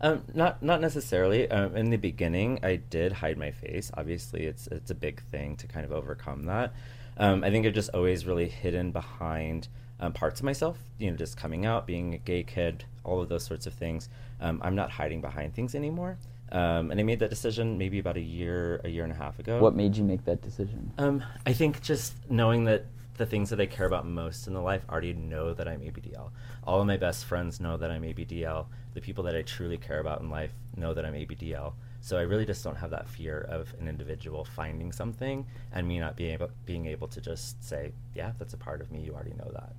[0.00, 1.50] Um, not not necessarily.
[1.50, 3.90] Um, in the beginning, I did hide my face.
[3.94, 6.72] Obviously, it's it's a big thing to kind of overcome that.
[7.16, 9.68] Um, I think I've just always really hidden behind
[10.00, 10.78] um, parts of myself.
[10.98, 14.08] You know, just coming out, being a gay kid, all of those sorts of things.
[14.40, 16.16] Um, I'm not hiding behind things anymore.
[16.52, 19.38] Um, and I made that decision maybe about a year, a year and a half
[19.38, 19.60] ago.
[19.60, 20.92] What made you make that decision?
[20.98, 22.86] Um, I think just knowing that
[23.18, 26.30] the things that I care about most in the life already know that I'm ABDL.
[26.64, 28.66] All of my best friends know that I'm ABDL.
[28.94, 31.72] The people that I truly care about in life know that I'm ABDL.
[32.00, 35.98] So I really just don't have that fear of an individual finding something and me
[35.98, 39.00] not being able, being able to just say, yeah, that's a part of me.
[39.00, 39.72] You already know that.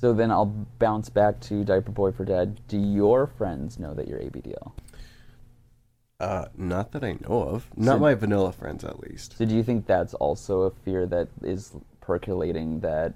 [0.00, 0.46] So then I'll
[0.78, 2.60] bounce back to Diaper Boy for Dad.
[2.68, 4.72] Do your friends know that you're ABDL?
[6.20, 7.68] Uh, not that I know of.
[7.76, 9.36] Not So- my vanilla friends, at least.
[9.36, 13.14] So do you think that's also a fear that is percolating that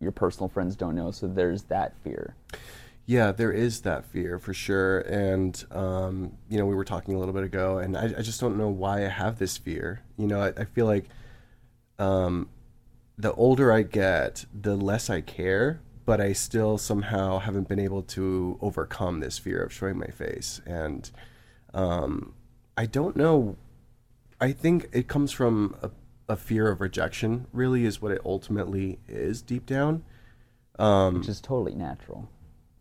[0.00, 1.10] your personal friends don't know?
[1.10, 2.34] So there's that fear.
[3.10, 5.00] Yeah, there is that fear for sure.
[5.00, 8.40] And, um, you know, we were talking a little bit ago, and I, I just
[8.40, 10.02] don't know why I have this fear.
[10.16, 11.06] You know, I, I feel like
[11.98, 12.50] um,
[13.18, 18.02] the older I get, the less I care, but I still somehow haven't been able
[18.02, 20.60] to overcome this fear of showing my face.
[20.64, 21.10] And
[21.74, 22.32] um,
[22.76, 23.56] I don't know.
[24.40, 25.90] I think it comes from a,
[26.28, 30.04] a fear of rejection, really, is what it ultimately is deep down.
[30.78, 32.28] Um, Which is totally natural.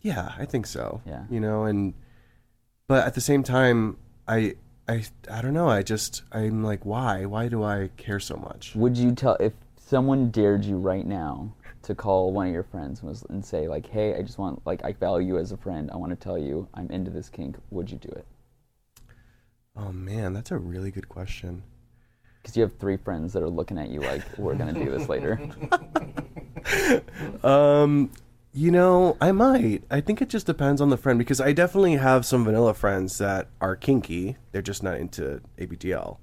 [0.01, 1.01] Yeah, I think so.
[1.05, 1.23] Yeah.
[1.29, 1.93] You know, and
[2.87, 4.55] but at the same time, I
[4.87, 5.69] I I don't know.
[5.69, 7.25] I just I'm like, why?
[7.25, 8.75] Why do I care so much?
[8.75, 12.99] Would you tell if someone dared you right now to call one of your friends
[12.99, 15.57] and, was, and say like, "Hey, I just want like I value you as a
[15.57, 15.89] friend.
[15.91, 18.25] I want to tell you I'm into this kink." Would you do it?
[19.75, 21.63] Oh man, that's a really good question.
[22.41, 25.09] Because you have three friends that are looking at you like, "We're gonna do this
[25.09, 25.39] later."
[27.43, 28.11] Um,
[28.51, 29.83] you know, I might.
[29.91, 33.17] I think it just depends on the friend because I definitely have some vanilla friends
[33.19, 34.37] that are kinky.
[34.51, 36.17] They're just not into ABDL.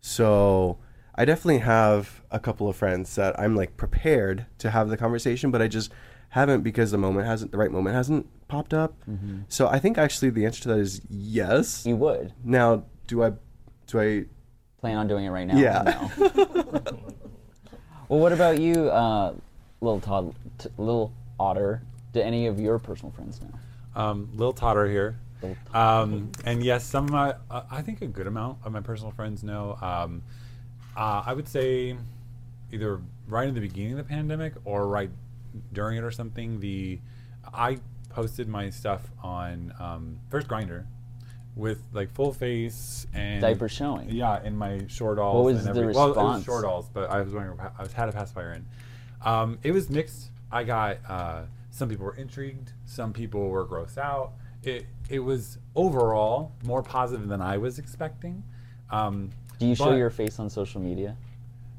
[0.00, 0.78] So
[1.14, 5.50] I definitely have a couple of friends that I'm like prepared to have the conversation,
[5.50, 5.92] but I just
[6.30, 8.94] haven't because the moment hasn't the right moment hasn't popped up.
[9.08, 9.44] Mhm.
[9.48, 11.84] So I think actually the answer to that is yes.
[11.86, 12.32] You would.
[12.44, 13.32] Now, do I
[13.86, 14.24] do I
[14.78, 15.58] Plan on doing it right now?
[15.58, 16.08] Yeah.
[16.18, 16.30] No.
[18.08, 19.34] well, what about you, uh,
[19.82, 21.82] little Todd, t- little Otter?
[22.12, 24.00] Do any of your personal friends know?
[24.00, 25.18] Um, Lil Totter here.
[25.42, 28.80] Lil Um, and yes, some of my, uh, I think a good amount of my
[28.80, 29.78] personal friends know.
[29.80, 30.22] Um,
[30.96, 31.96] uh, I would say
[32.72, 35.10] either right in the beginning of the pandemic or right
[35.72, 36.60] during it or something.
[36.60, 36.98] The
[37.54, 37.78] I
[38.10, 40.84] posted my stuff on um, first Grindr
[41.56, 44.10] with like full face and Diaper showing.
[44.10, 45.34] Yeah, in my short dolls.
[45.34, 47.82] What was and the every, Well, it was short dolls, but I was wearing I
[47.82, 48.66] was had a pacifier in.
[49.24, 50.30] Um, it was mixed.
[50.52, 54.32] I got uh, some people were intrigued, some people were grossed out.
[54.62, 58.42] It it was overall more positive than I was expecting.
[58.90, 61.16] Um, Do you show but- your face on social media?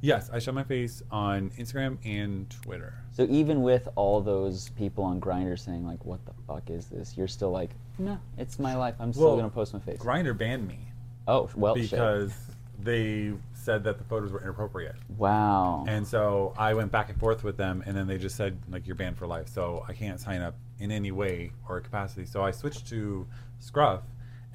[0.03, 2.95] Yes, I show my face on Instagram and Twitter.
[3.11, 7.15] So even with all those people on Grindr saying like, "What the fuck is this?"
[7.15, 8.95] You're still like, "No, it's my life.
[8.99, 10.79] I'm still Well, gonna post my face." Grindr banned me.
[11.27, 11.91] Oh well, shit.
[11.91, 12.33] because
[12.79, 14.95] they said that the photos were inappropriate.
[15.17, 15.85] Wow.
[15.87, 18.87] And so I went back and forth with them, and then they just said like
[18.87, 22.25] you're banned for life, so I can't sign up in any way or capacity.
[22.25, 23.27] So I switched to
[23.59, 24.01] Scruff,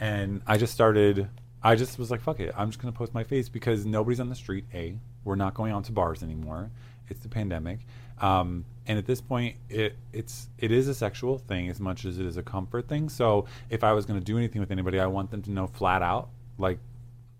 [0.00, 1.28] and I just started.
[1.62, 4.28] I just was like, fuck it, I'm just gonna post my face because nobody's on
[4.28, 4.64] the street.
[4.74, 6.70] A, we're not going out to bars anymore.
[7.08, 7.80] It's the pandemic,
[8.20, 12.18] um, and at this point, it it's it is a sexual thing as much as
[12.18, 13.08] it is a comfort thing.
[13.08, 16.02] So if I was gonna do anything with anybody, I want them to know flat
[16.02, 16.78] out like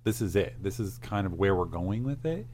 [0.07, 0.55] this is it.
[0.62, 2.47] This is kind of where we're going with it.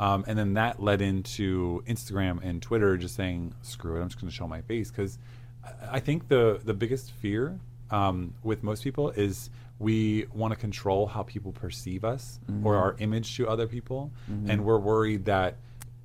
[0.00, 4.20] Um, and then that led into Instagram and Twitter just saying, screw it, I'm just
[4.20, 4.90] going to show my face.
[4.90, 5.16] Because
[5.88, 7.58] I think the, the biggest fear
[7.92, 12.80] um, with most people is we want to control how people perceive us or Mhm.
[12.80, 14.10] our image to other people.
[14.28, 14.48] Mhm.
[14.50, 15.58] And we're worried that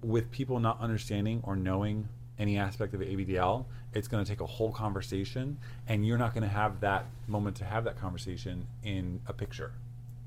[0.04, 4.46] with people not understanding or knowing any aspect of ABDL, it's going to take a
[4.46, 9.20] whole conversation, and you're not going to have that moment to have that conversation in
[9.28, 9.72] a picture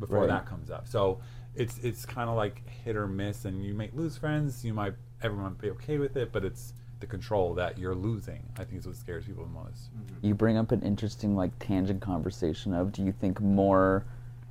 [0.01, 0.29] before Right.
[0.29, 0.87] that comes up.
[0.89, 1.19] So
[1.55, 4.65] it's it's kind of like hit or miss, and you might lose friends.
[4.65, 8.43] You might everyone might be okay with it, but it's the control that you're losing.
[8.59, 9.91] I think is what scares people the most.
[10.23, 14.05] You bring up an interesting like tangent conversation of do you think more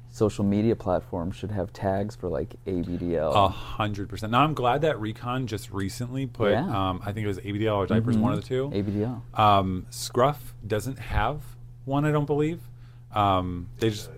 [0.10, 3.34] social media platforms should have tags for like ABDL?
[3.34, 4.32] A hundred percent.
[4.32, 6.51] Now I'm glad that Recon just recently put.
[6.51, 6.65] Yeah.
[6.89, 8.21] Um, I think it was ABDL or diapers, Mhm.
[8.21, 8.69] one of the two.
[8.73, 9.21] ABDL.
[9.34, 11.41] Um, Scruff doesn't have
[11.86, 12.06] one.
[12.06, 12.62] I don't believe.
[13.13, 14.10] Um, they just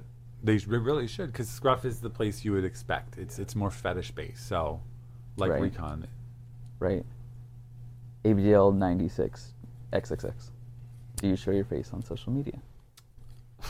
[0.46, 3.18] they really should because Scruff is the place you would expect.
[3.18, 4.48] It's it's more fetish based.
[4.48, 4.80] So,
[5.38, 5.62] like Right.
[5.62, 6.08] Recon.
[6.80, 7.06] Right.
[8.24, 9.54] ABDL 96
[9.94, 10.34] XXX.
[11.18, 12.60] Do you show your face on social media?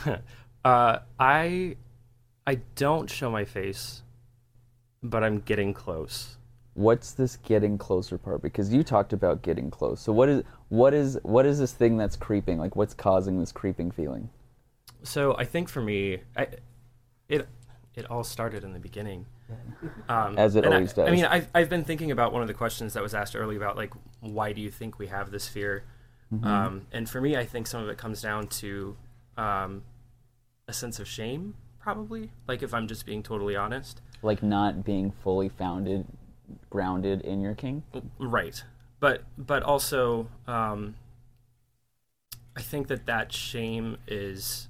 [0.64, 1.76] uh, I
[2.46, 4.02] I don't show my face,
[5.02, 6.36] but I'm getting close.
[6.74, 8.42] What's this getting closer part?
[8.42, 10.00] Because you talked about getting close.
[10.00, 12.58] So what is what is what is this thing that's creeping?
[12.58, 14.28] Like what's causing this creeping feeling?
[15.06, 16.48] So I think for me, I,
[17.28, 17.48] it
[17.94, 19.26] it all started in the beginning.
[20.08, 21.08] Um, As it and I- always does.
[21.08, 23.58] I mean, I've, I've been thinking about one of the questions that was asked earlier
[23.58, 25.84] about like why do you think we have this fear?
[26.32, 26.44] Mhm.
[26.44, 28.96] Um, and for me, I think some of it comes down to
[29.36, 29.82] um,
[30.66, 32.30] a sense of shame, probably.
[32.48, 34.00] Like if I'm just being totally honest.
[34.22, 36.06] Like not being fully founded
[36.70, 37.82] grounded in your king?
[38.18, 38.62] Right.
[39.00, 40.94] But but also um,
[42.56, 44.68] I think that that shame is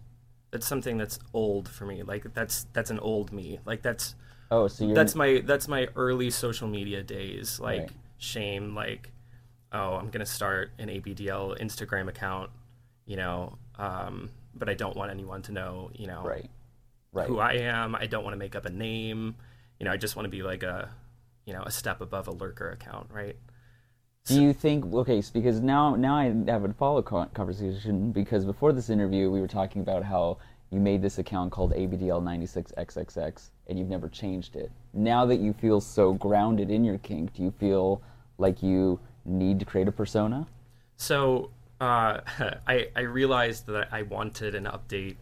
[0.57, 2.03] that's something that's old for me.
[2.03, 3.61] Like that's that's an old me.
[3.66, 4.14] Like that's
[4.51, 7.61] Oh, so you're- that's my that's my early social media days.
[7.61, 7.90] Like Right.
[8.16, 8.75] shame.
[8.75, 9.12] Like
[9.73, 12.51] oh, I'm gonna start an ABDL Instagram account.
[13.05, 15.90] You know, um, but I don't want anyone to know.
[15.95, 16.49] You know, right,
[17.12, 17.29] right.
[17.29, 17.95] who I am.
[17.95, 19.37] I don't want to make up a name.
[19.79, 20.88] You know, I just want to be like a
[21.45, 23.11] you know a step above a lurker account.
[23.12, 23.37] Right.
[24.27, 25.23] Do you think okay?
[25.33, 29.47] Because now, now I have a follow co- conversation because before this interview, we were
[29.47, 30.39] talking about how
[30.71, 34.73] you made this account called ABDL96XXX and you've never changed it.
[34.93, 38.03] Now that you feel so grounded in your kink, do you feel
[38.39, 40.47] like you need to create a persona?
[40.97, 42.21] So uh,
[42.67, 45.17] I I realized that I wanted an update.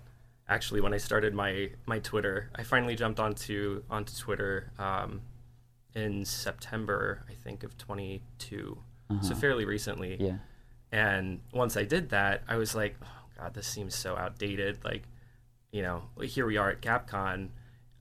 [0.49, 5.21] Actually, when I started my my Twitter, I finally jumped onto onto Twitter um,
[5.95, 8.79] in September, I think, of 22.
[9.11, 9.35] So Uh-huh.
[9.35, 10.17] fairly recently.
[10.21, 10.39] Yeah.
[10.93, 13.07] And once I did that, I was like, oh
[13.39, 14.79] god, this seems so outdated.
[14.85, 15.03] Like,
[15.73, 17.49] you know, here we are at CapCon.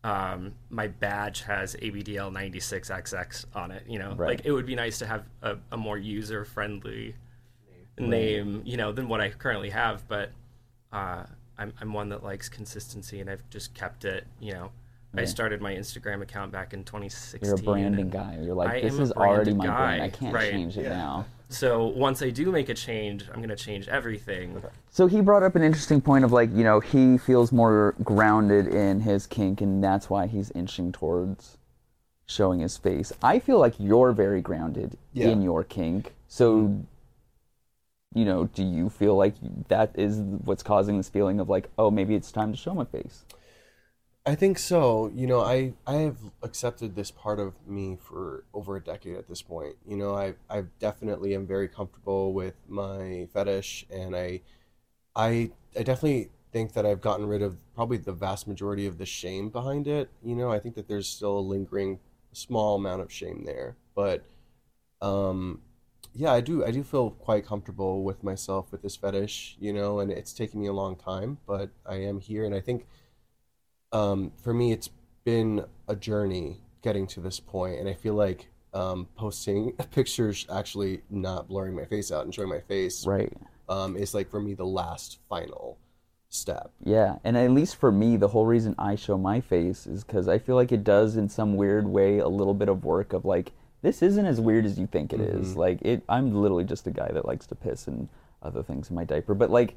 [0.04, 3.84] Um, my badge has ABDL 96XX on it.
[3.88, 4.28] You know, Right.
[4.38, 7.16] like it would be nice to have a, a more user friendly
[7.98, 8.08] Right.
[8.10, 10.08] name, you know, than what I currently have.
[10.08, 10.32] But
[10.92, 11.26] uh,
[11.58, 14.26] I'm I'm one that likes consistency, and I've just kept it.
[14.39, 14.72] You know,
[15.15, 17.47] I started my Instagram account back in 2016.
[17.47, 18.39] You're a branding guy.
[18.41, 20.02] You're like, I this am is already branded my brand.
[20.02, 20.52] I can't Right.
[20.52, 21.26] change it now.
[21.49, 24.62] So once I do make a change, I'm gonna change everything.
[24.89, 28.67] So he brought up an interesting point of like, you know, he feels more grounded
[28.67, 31.58] in his kink and that's why he's inching towards
[32.26, 33.13] showing his face.
[33.21, 35.28] I feel like you're very grounded Yeah.
[35.28, 36.14] in your kink.
[36.28, 36.76] So
[38.16, 39.34] you know, do you feel like
[39.70, 42.86] that is what's causing this feeling of like, oh, maybe it's time to show my
[42.86, 43.26] face?
[44.26, 45.11] I think so.
[45.13, 49.28] You know, I I have accepted this part of me for over a decade at
[49.28, 49.76] this point.
[49.86, 54.41] You know, I I definitely am very comfortable with my fetish, and I
[55.15, 59.05] I I definitely think that I've gotten rid of probably the vast majority of the
[59.07, 60.09] shame behind it.
[60.24, 61.99] You know, I think that there's still a lingering
[62.34, 64.26] small amount of shame there, but
[65.01, 65.61] um
[66.15, 69.99] yeah, I do I do feel quite comfortable with myself with this fetish, you know,
[69.99, 72.86] and it's taken me a long time, but I am here and I think
[73.94, 74.89] um, for me, it's
[75.24, 81.02] been a journey getting to this point, and I feel like um, posting pictures actually
[81.10, 83.32] not blurring my face out and showing my face Right.
[83.70, 85.78] um, is like for me the last final
[86.30, 86.72] step.
[86.84, 90.28] Yeah, and at least for me, the whole reason I show my face is because
[90.28, 93.24] I feel like it does, in some weird way, a little bit of work of
[93.26, 93.52] like,
[93.84, 95.54] this isn't as weird as you think it is.
[95.54, 95.58] Mhm.
[95.58, 98.10] Like, it, I'm literally just a guy that likes to piss and
[98.41, 99.34] other things in my diaper.
[99.36, 99.76] But like,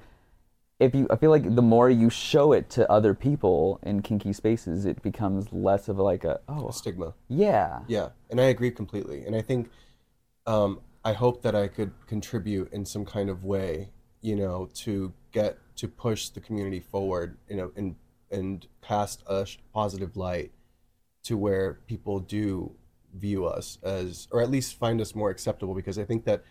[0.78, 4.32] if you, I feel like the more you show it to other people in kinky
[4.32, 7.14] spaces, it becomes less of like a oh stigma.
[7.28, 7.80] Yeah.
[7.88, 9.24] Yeah, and I agree completely.
[9.24, 9.70] And I think
[10.46, 13.88] um, I hope that I could contribute in some kind of way,
[14.20, 17.96] you know, to get to push the community forward, you know, and
[18.30, 20.50] and cast a positive light
[21.22, 22.72] to where people do
[23.14, 25.74] view us as, or at least find us more acceptable.
[25.74, 26.44] Because I think that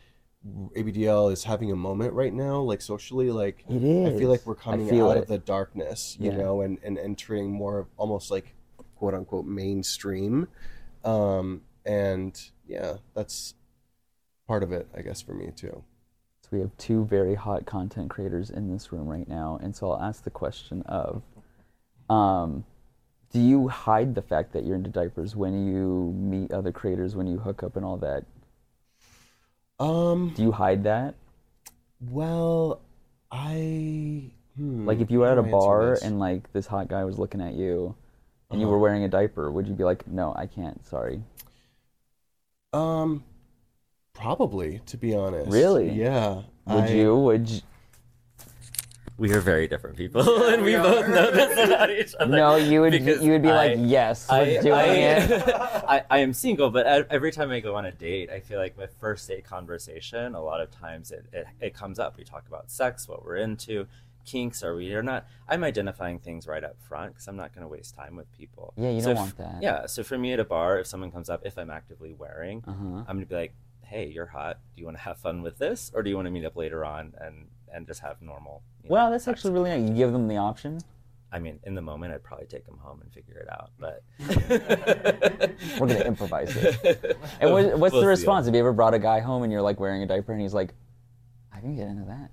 [0.45, 4.99] ABDL is having a moment right now, like socially, like I feel like we're coming
[4.99, 5.23] out it.
[5.23, 6.37] of the darkness, you Yeah.
[6.37, 8.53] know, and, and entering more of almost like
[8.95, 10.47] quote unquote mainstream.
[11.03, 13.55] Um, and yeah, that's
[14.47, 15.83] part of it, I guess, for me too.
[16.41, 19.91] So we have two very hot content creators in this room right now, and so
[19.91, 21.23] I'll ask the question of,
[22.07, 22.65] um,
[23.31, 27.25] do you hide the fact that you're into diapers when you meet other creators, when
[27.25, 28.25] you hook up and all that?
[29.79, 31.15] Um, do you hide that?
[31.99, 32.81] Well,
[33.31, 36.67] I hmm, Like if you were at a do I answer bar and like this
[36.67, 37.95] hot guy was looking at you,
[38.51, 38.73] and you Uh-huh.
[38.73, 41.23] were wearing a diaper, would you be like, no, I can't, sorry?
[42.73, 43.23] Um,
[44.13, 45.51] probably to be honest.
[45.51, 45.91] Really?
[45.91, 46.43] Yeah.
[46.67, 47.15] Would I- you?
[47.17, 47.61] Would you?
[49.17, 52.35] We are very different people, and we both know this about each other.
[52.35, 55.31] No, you would- you would be like, I- "Yes, we're I, doing I, it."
[55.87, 58.77] I, I am single, but every time I go on a date, I feel like
[58.77, 62.17] my first date conversation, a lot of times it, it, it comes up.
[62.17, 63.87] We talk about sex, what we're into,
[64.25, 64.63] kinks.
[64.63, 65.25] Are we or not?
[65.47, 68.73] I'm identifying things right up front because I'm not going to waste time with people.
[68.75, 69.63] Yeah, you So don't if- want that.
[69.63, 72.63] Yeah, so for me at a bar, if someone comes up, if I'm actively wearing,
[72.67, 72.83] Uh-huh.
[72.83, 73.53] I'm going to be like,
[73.83, 74.59] "Hey, you're hot.
[74.75, 76.57] Do you want to have fun with this, or do you want to meet up
[76.57, 79.89] later on and and just have normal?" you know, Well, that's actually really nice.
[79.89, 80.79] You give them the option.
[81.31, 83.71] I mean, in the moment, I'd probably take them home and figure it out.
[83.77, 84.03] But
[85.79, 87.17] We're gonna improvise it.
[87.41, 88.19] And what, what's We'll the see.
[88.19, 88.45] response?
[88.45, 90.53] Have you ever brought a guy home and you're like wearing a diaper and he's
[90.53, 90.73] like,
[91.51, 92.31] I can get into that.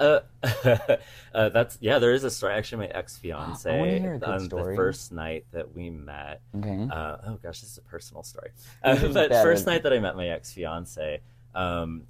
[0.00, 0.20] Uh,
[1.34, 1.98] uh, that's yeah.
[1.98, 2.54] There is a story.
[2.54, 4.74] Actually, my ex I wanna fiance hear a good on story.
[4.74, 6.40] the first night that we met.
[6.56, 6.88] Okay.
[6.90, 8.50] Uh, oh gosh, this is a personal story.
[8.84, 11.20] This Uh, but first night that I met my ex fiance,
[11.54, 12.04] um,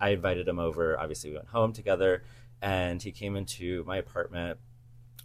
[0.00, 0.98] I invited him over.
[0.98, 2.22] Obviously, we went home together,
[2.62, 4.58] and he came into my apartment.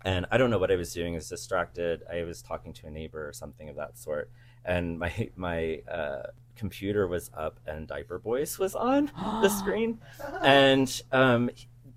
[0.03, 1.13] And I don't know what I was doing.
[1.13, 2.03] I was distracted.
[2.11, 4.29] I was talking to a neighbor or something of that sort.
[4.63, 9.11] And my my uh, computer was up, and Diaper Boys was on
[9.41, 9.99] the screen.
[10.41, 11.49] And um,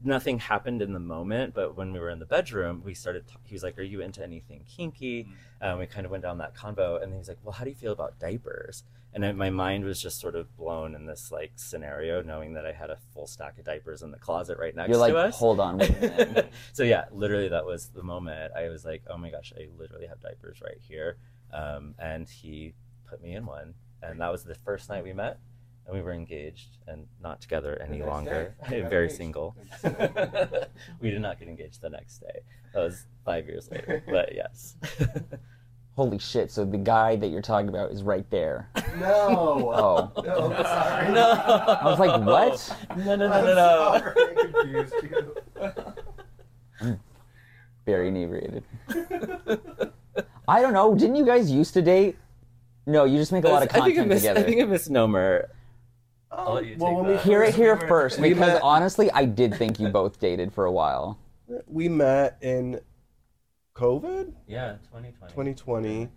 [0.02, 1.54] nothing happened in the moment.
[1.54, 3.26] But when we were in the bedroom, we started.
[3.26, 5.28] T- he was like, "Are you into anything kinky?"
[5.60, 7.70] Um, we kind of went down that convo, and he was like, "Well, how do
[7.70, 8.84] you feel about diapers?"
[9.18, 12.64] And I, my mind was just sort of blown in this like scenario, knowing that
[12.64, 14.92] I had a full stack of diapers in the closet right next to me.
[14.92, 15.36] You're like, to us.
[15.36, 16.52] hold on, wait a minute.
[16.72, 18.52] so yeah, literally that was the moment.
[18.56, 21.16] I was like, "Oh my gosh, I literally have diapers right here,"
[21.52, 22.74] um, and he
[23.10, 25.40] put me in one, and that was the first night we met.
[25.86, 28.54] And we were engaged and not together any longer.
[28.68, 29.56] day, Very single.
[31.00, 32.40] we did not get engaged the next day.
[32.72, 34.00] That was five years later.
[34.06, 34.76] But yes.
[35.98, 36.52] Holy shit!
[36.52, 38.68] So the guy that you're talking about is right there.
[39.00, 39.72] No.
[39.74, 40.22] Oh.
[40.24, 41.12] No, I'm sorry.
[41.12, 41.30] No.
[41.32, 42.76] I was like, what?
[43.04, 43.90] No, no, no, no, no.
[43.94, 46.98] I'm sorry, I confused you.
[47.84, 48.62] Very inebriated.
[50.46, 50.94] I don't know.
[50.94, 52.16] Didn't you guys used to date?
[52.86, 54.40] No, you just make a lot of I think a content mis- together.
[54.40, 55.50] I think a misnomer.
[56.30, 57.24] Oh, I'll let you well, take when we that.
[57.24, 60.64] Hear it here first, We because met- honestly, I did think you both dated for
[60.66, 61.18] a while.
[61.66, 62.78] We met in
[63.82, 65.32] COVID, Yeah, 2020.
[65.54, 66.08] 2020,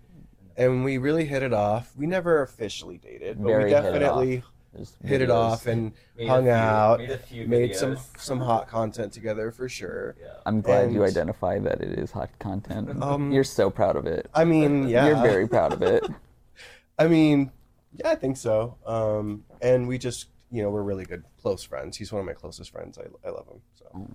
[0.58, 1.92] and we really hit it off.
[1.96, 4.46] We never officially dated, but Very we hit it definitely off.
[4.74, 5.34] There's hit it videos.
[5.36, 8.20] off and Made a hung few- out, made a few made some videos.
[8.20, 10.16] some hot content together for sure.
[10.46, 13.04] I'm glad you And- identify that it is hot content.
[13.04, 14.28] Um, You're so proud of it.
[14.34, 16.04] I mean, yeah, You're very proud of it.
[16.98, 17.52] I mean,
[17.94, 18.78] yeah, I think so.
[18.88, 21.98] Um, and we just, you know, we're really good, close friends.
[21.98, 22.98] He's one of my closest friends.
[22.98, 23.62] I, I love him.
[23.76, 24.06] So, yeah.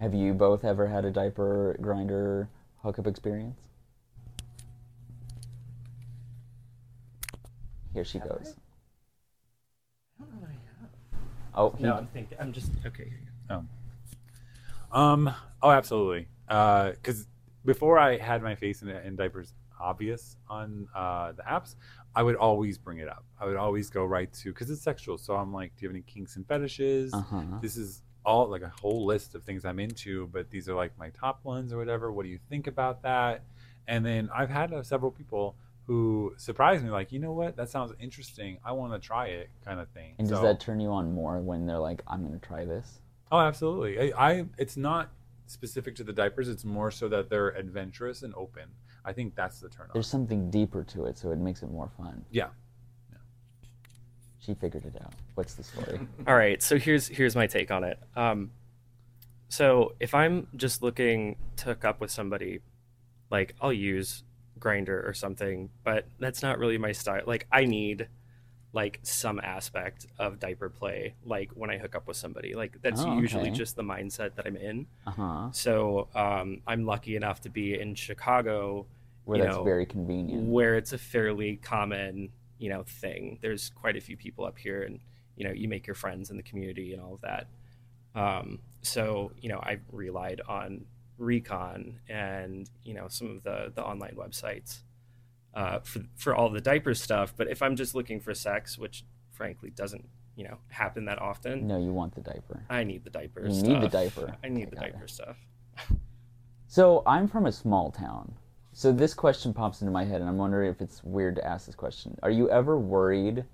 [0.00, 2.48] Have you both ever had a diaper Grindr
[2.82, 3.60] hookup experience?
[7.92, 8.54] Here she goes.
[11.54, 12.38] Oh, he, No, I'm thinking.
[12.40, 13.12] I'm just okay.
[13.50, 13.64] Oh.
[14.90, 15.34] Um.
[15.62, 16.28] Oh, absolutely.
[16.48, 17.26] Because
[17.66, 21.74] before I had my face in, in diapers obvious on uh, the apps,
[22.14, 23.24] I would always bring it up.
[23.38, 25.18] I would always go right to because it's sexual.
[25.18, 27.12] So I'm like, do you have any kinks and fetishes?
[27.12, 27.42] Uh-huh.
[27.60, 30.96] This is all like a whole list of things I'm into, but these are like
[30.98, 32.12] my top ones or whatever.
[32.12, 33.42] What do you think about that?
[33.88, 35.56] And then I've had uh, several people
[35.86, 38.58] who surprised me, like, you know what, that sounds interesting.
[38.64, 40.14] I want to try it, kind of thing.
[40.18, 43.00] And does that turn you on more when they're like, I'm going to try this?
[43.32, 44.12] Oh, absolutely.
[44.12, 45.10] I, I it's not
[45.46, 46.48] specific to the diapers.
[46.48, 48.64] It's more so that they're adventurous and open.
[49.04, 49.90] I think that's the turn on.
[49.94, 52.24] There's something deeper to it, so it makes it more fun.
[52.30, 52.48] Yeah.
[54.40, 55.12] She figured it out.
[55.34, 56.00] What's the story?
[56.26, 57.98] All right, so here's here's my take on it.
[58.16, 58.50] Um,
[59.48, 62.60] so if I'm just looking to hook up with somebody,
[63.30, 64.24] like I'll use
[64.58, 67.22] Grindr or something, but that's not really my style.
[67.26, 68.08] Like I need
[68.72, 72.54] like some aspect of diaper play, like when I hook up with somebody.
[72.54, 74.86] Like that's Oh, usually just the mindset that I'm in.
[75.06, 75.48] Uh-huh.
[75.52, 78.86] So um, I'm lucky enough to be in Chicago,
[79.24, 80.48] Where that's know, very convenient.
[80.48, 82.28] where it's a fairly common,
[82.60, 83.38] you know, thing.
[83.42, 85.00] There's quite a few people up here, and
[85.36, 87.48] you know, you make your friends in the community and all of that.
[88.14, 90.84] Um, so you know, I relied on
[91.18, 94.80] Recon and you know some of the the online websites
[95.54, 97.34] uh, for for all the diaper stuff.
[97.36, 100.06] But if I'm just looking for sex, which frankly doesn't
[100.36, 102.62] you know happen that often, No, you want the diaper.
[102.68, 103.46] I need the diaper.
[103.46, 103.68] You stuff.
[103.68, 104.36] need the diaper.
[104.44, 105.36] I need the diaper stuff.
[106.66, 108.34] So I'm from a small town.
[108.72, 111.66] So this question pops into my head, and I'm wondering if it's weird to ask
[111.66, 112.16] this question.
[112.22, 113.44] Are you ever worried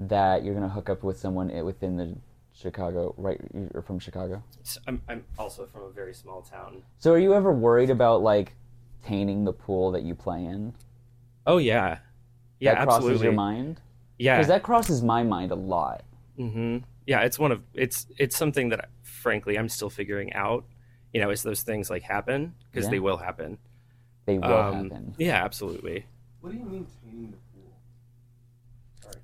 [0.00, 2.16] that you're going to hook up with someone within the
[2.54, 3.40] Chicago, right?
[3.54, 4.42] You're from Chicago?
[4.62, 6.82] So I'm I'm also from a very small town.
[6.98, 8.54] So are you ever worried about like
[9.04, 10.74] tainting the pool that you play in?
[11.46, 11.98] Oh yeah,
[12.60, 13.26] yeah, that crosses absolutely.
[13.26, 13.80] your mind?
[14.18, 16.04] Yeah, Because that crosses my mind a lot.
[16.36, 20.64] hmm Yeah, it's one of it's it's something that frankly I'm still figuring out.
[21.12, 22.90] You know, as those things like happen because Yeah.
[22.92, 23.58] they will happen.
[24.26, 25.14] They will Um, happen.
[25.18, 26.06] Yeah, absolutely.
[26.40, 27.72] What do you mean tainting the pool?
[29.02, 29.16] Sorry.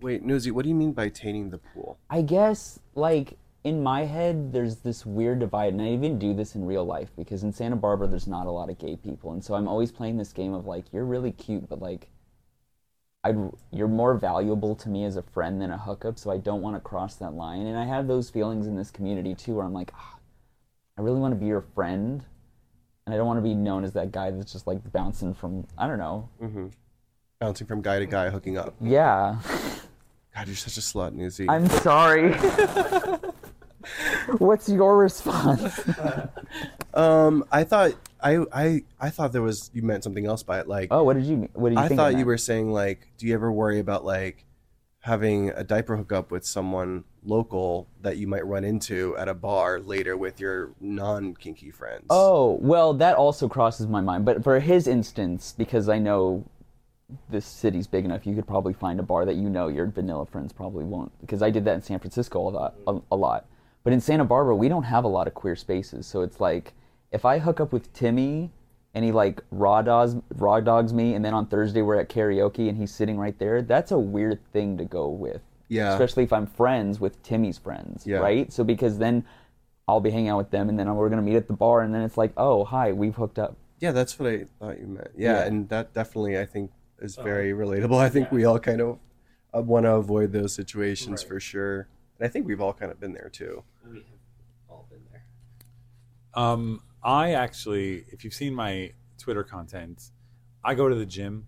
[0.00, 1.98] Wait, Newsie, what do you mean by tainting the pool?
[2.10, 6.54] I guess like in my head there's this weird divide and I even do this
[6.54, 9.42] in real life because in Santa Barbara there's not a lot of gay people and
[9.42, 12.08] so I'm always playing this game of like you're really cute but like
[13.24, 13.38] I'd
[13.72, 16.76] you're more valuable to me as a friend than a hookup so I don't want
[16.76, 19.72] to cross that line and I have those feelings in this community too where I'm
[19.72, 20.18] like "Ah,
[20.98, 22.22] I really want to be your friend
[23.06, 25.66] and I don't want to be known as that guy that's just like bouncing from
[25.76, 26.66] I don't know Mm-hmm.
[27.40, 28.74] Bouncing from guy to guy, hooking up.
[28.80, 29.38] yeah
[30.34, 31.46] God, you're such a slut, Newsie.
[31.48, 32.32] I'm sorry
[34.38, 35.78] What's your response?
[36.94, 37.92] Um, I thought
[38.22, 40.66] I I I thought there was you meant something else by it.
[40.68, 43.26] Like, Oh, what did you what did you I thought you were saying like, do
[43.26, 44.46] you ever worry about like
[45.00, 49.80] having a diaper hookup with someone local that you might run into at a bar
[49.80, 52.06] later with your non kinky friends?
[52.10, 54.24] Oh, well, that also crosses my mind.
[54.24, 56.44] But for his instance, because I know
[57.30, 60.26] this city's big enough, you could probably find a bar that you know your vanilla
[60.26, 61.12] friends probably won't.
[61.20, 62.74] Because I did that in San Francisco a lot.
[62.86, 63.46] A, a lot.
[63.82, 66.06] But in Santa Barbara, we don't have a lot of queer spaces.
[66.06, 66.72] So it's like,
[67.12, 68.50] if I hook up with Timmy
[68.94, 72.68] and he like raw dogs, raw dogs me, and then on Thursday we're at karaoke
[72.68, 75.42] and he's sitting right there, that's a weird thing to go with.
[75.68, 75.92] Yeah.
[75.92, 78.18] Especially if I'm friends with Timmy's friends, Yeah.
[78.18, 78.52] right?
[78.52, 79.24] So because then
[79.88, 81.94] I'll be hanging out with them, and then we're gonna meet at the bar, and
[81.94, 83.56] then it's like, oh, hi, we've hooked up.
[83.80, 85.10] Yeah, that's what I thought you meant.
[85.16, 85.44] Yeah, Yeah.
[85.44, 87.22] and that definitely I think is Oh.
[87.22, 87.98] very relatable.
[87.98, 88.34] I think Yeah.
[88.34, 88.98] we all kind of
[89.56, 91.28] uh, want to avoid those situations Right.
[91.28, 91.88] for sure.
[92.18, 93.62] And I think we've all kind of been there too.
[93.88, 94.04] We have
[94.68, 95.24] all been there.
[96.34, 100.10] Um, I actually, if you've seen my Twitter content,
[100.64, 101.46] I go to the gym.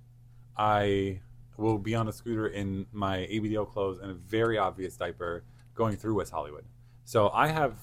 [0.56, 1.20] I
[1.58, 5.44] will be on a scooter in my ABDL clothes and a very obvious diaper
[5.74, 6.64] going through West Hollywood.
[7.04, 7.78] So I have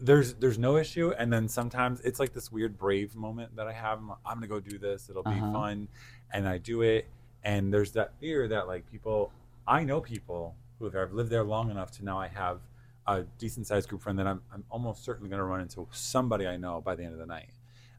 [0.00, 3.72] there's there's no issue, and then sometimes it's like this weird brave moment that I
[3.72, 3.98] have.
[3.98, 5.10] I'm, I'm gonna go do this.
[5.10, 5.52] It'll be Uh-huh.
[5.52, 5.88] fun,
[6.32, 7.08] and I do it.
[7.42, 9.32] And there's that fear that like people,
[9.66, 12.60] I know people who have lived there long enough to now I have
[13.06, 16.46] a decent sized group friend that I'm, I'm almost certainly going to run into somebody
[16.46, 17.48] I know by the end of the night.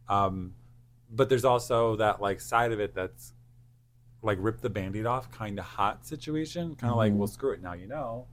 [0.08, 0.54] Um,
[1.12, 3.34] but there's also that like side of it that's
[4.22, 7.18] like rip the band-aid off kind of hot situation kind of like Mhm.
[7.18, 8.26] well screw it now you know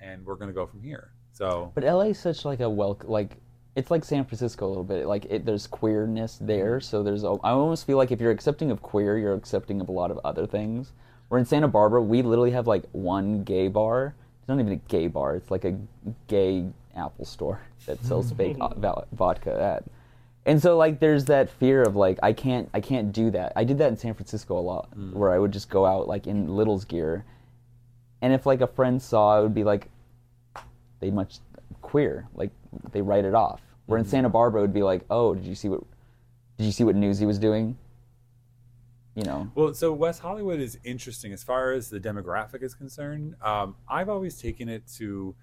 [0.00, 2.98] and we're going to go from here so But LA is such like a well,
[3.04, 3.36] like
[3.74, 5.04] it's like San Francisco a little bit.
[5.06, 7.24] Like it, there's queerness there, so there's.
[7.24, 10.10] a- I almost feel like if you're accepting of queer, you're accepting of a lot
[10.10, 10.92] of other things.
[11.28, 14.14] Where in Santa Barbara, we literally have like one gay bar.
[14.40, 15.36] It's not even a gay bar.
[15.36, 15.78] It's like a
[16.26, 16.64] gay
[16.96, 18.56] Apple store that sells fake
[19.12, 19.84] vodka at.
[20.46, 23.52] And so like there's that fear of like I can't I can't do that.
[23.56, 26.28] I did that in San Francisco a lot, where I would just go out like
[26.28, 27.24] in Little's gear,
[28.22, 29.90] and if like a friend saw, it would be like
[31.00, 31.40] they much
[31.82, 32.50] queer like
[32.92, 33.60] they write it off.
[33.86, 35.82] Where in Santa Barbara, it would be like, oh, did you see what
[36.58, 37.76] did you see what Newsie was doing?
[39.16, 43.34] You know, Well, so West Hollywood is interesting as far as the demographic is concerned.
[43.40, 45.34] Um, I've always taken it to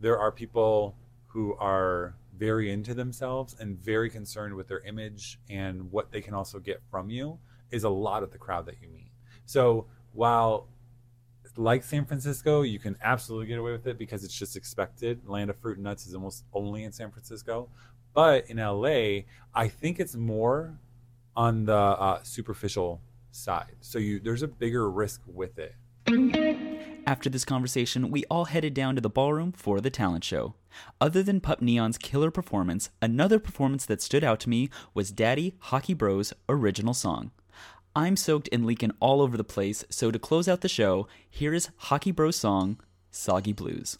[0.00, 0.94] there are people
[1.28, 6.34] who are very into themselves and very concerned with their image and what they can
[6.34, 7.38] also get from you
[7.70, 9.12] is a lot of the crowd that you meet.
[9.46, 10.66] So while
[11.56, 15.20] like San Francisco, you can absolutely get away with it because it's just expected.
[15.24, 17.68] Land of Fruit and Nuts is almost only in San Francisco.
[18.12, 19.20] But in LA,
[19.54, 20.76] I think it's more
[21.36, 23.76] on the uh, superficial side.
[23.82, 25.76] So you there's a bigger risk with it.
[27.06, 30.54] After this conversation, we all headed down to the ballroom for the talent show.
[31.00, 35.54] Other than Pup Neon's killer performance, another performance that stood out to me was Daddy
[35.58, 37.30] Hockey Bros' original song.
[37.94, 41.52] I'm soaked and leaking all over the place, so to close out the show, here
[41.52, 43.96] is Hockey Bros' song, Soggy Blues.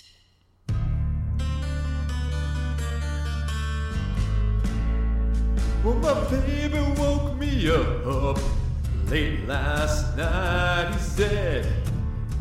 [5.84, 8.38] Well, my baby woke me up
[9.10, 10.92] late last night.
[10.92, 11.72] He said,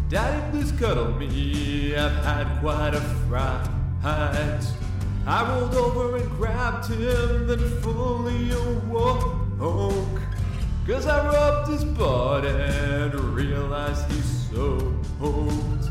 [0.09, 1.95] Daddy, please cuddle me.
[1.95, 3.80] I've had quite a fright.
[4.03, 10.19] I rolled over and grabbed him, then fully awoke.
[10.87, 15.89] Cause I rubbed his butt and realized he's soaked.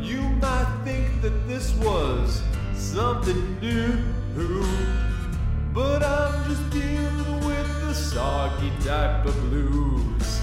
[0.00, 2.42] You might think that this was
[2.74, 4.02] something new.
[5.72, 10.40] But I'm just dealing with the soggy diaper blues.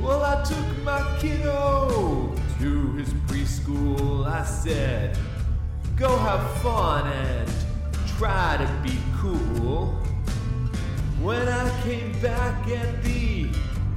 [0.00, 4.26] Well, I took my kiddo to his preschool.
[4.26, 5.18] I said,
[5.96, 7.50] go have fun and
[8.18, 9.86] try to be cool.
[11.22, 13.48] When I came back at the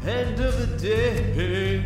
[0.07, 1.85] end of the day,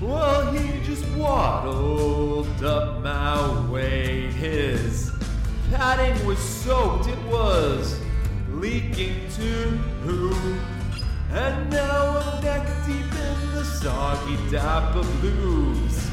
[0.00, 4.32] well, he just waddled up my way.
[4.32, 5.12] His
[5.70, 8.00] padding was soaked, it was
[8.50, 9.78] leaking too.
[11.30, 16.07] And now I'm neck deep in the soggy diaper blues.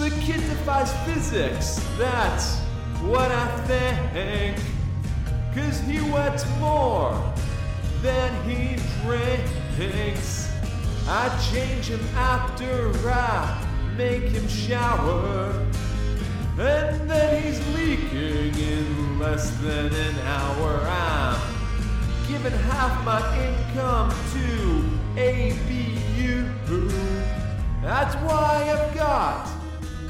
[0.00, 2.56] The kid defies physics, that's
[3.02, 4.56] what I think.
[5.54, 7.12] Cause he wets more
[8.00, 10.50] than he drinks.
[11.06, 13.62] I change him after I
[13.98, 15.52] make him shower.
[16.58, 20.80] And then he's leaking in less than an hour.
[20.82, 21.38] I'm
[22.26, 26.48] giving half my income to ABU.
[27.82, 29.59] That's why I've got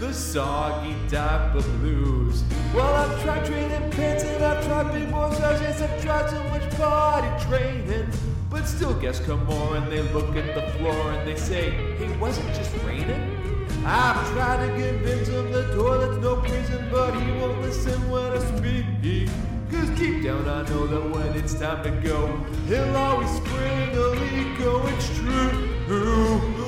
[0.00, 2.42] the soggy diaper blues.
[2.74, 6.78] Well, I've tried trading pants and I've tried big boys, yes, I've tried so much
[6.78, 8.08] body training.
[8.48, 12.16] But still, guests come more and they look at the floor and they say, hey,
[12.16, 13.66] was it just raining?
[13.84, 18.38] I've tried to convince him the toilet's no prison, but he won't listen when I
[18.56, 19.28] speak.
[19.70, 22.26] Cause deep down I know that when it's time to go,
[22.66, 24.60] he'll always spring a leak.
[24.60, 26.59] Oh, it's true.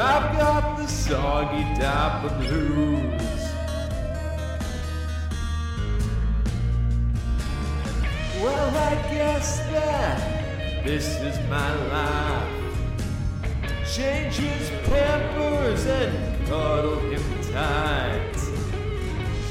[0.00, 3.42] I've got the soggy diaper blues.
[8.40, 12.48] Well, I guess that this is my life.
[13.92, 17.22] Change his pampers and cuddle him
[17.52, 18.34] tight.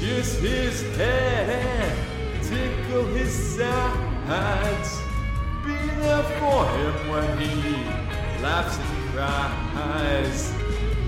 [0.00, 4.98] Kiss his head and tickle his sides.
[5.62, 7.74] Be there for him when he
[8.42, 8.78] laughs
[9.18, 10.54] cries.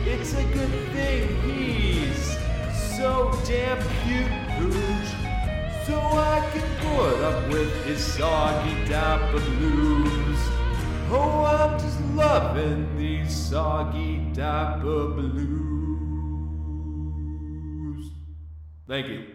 [0.05, 2.39] It's a good thing he's
[2.97, 5.11] so damn huge.
[5.87, 10.41] So I can put up with his soggy diaper blues.
[11.13, 15.61] Oh, I'm just loving these soggy diaper blues.
[18.89, 19.27] Thank you.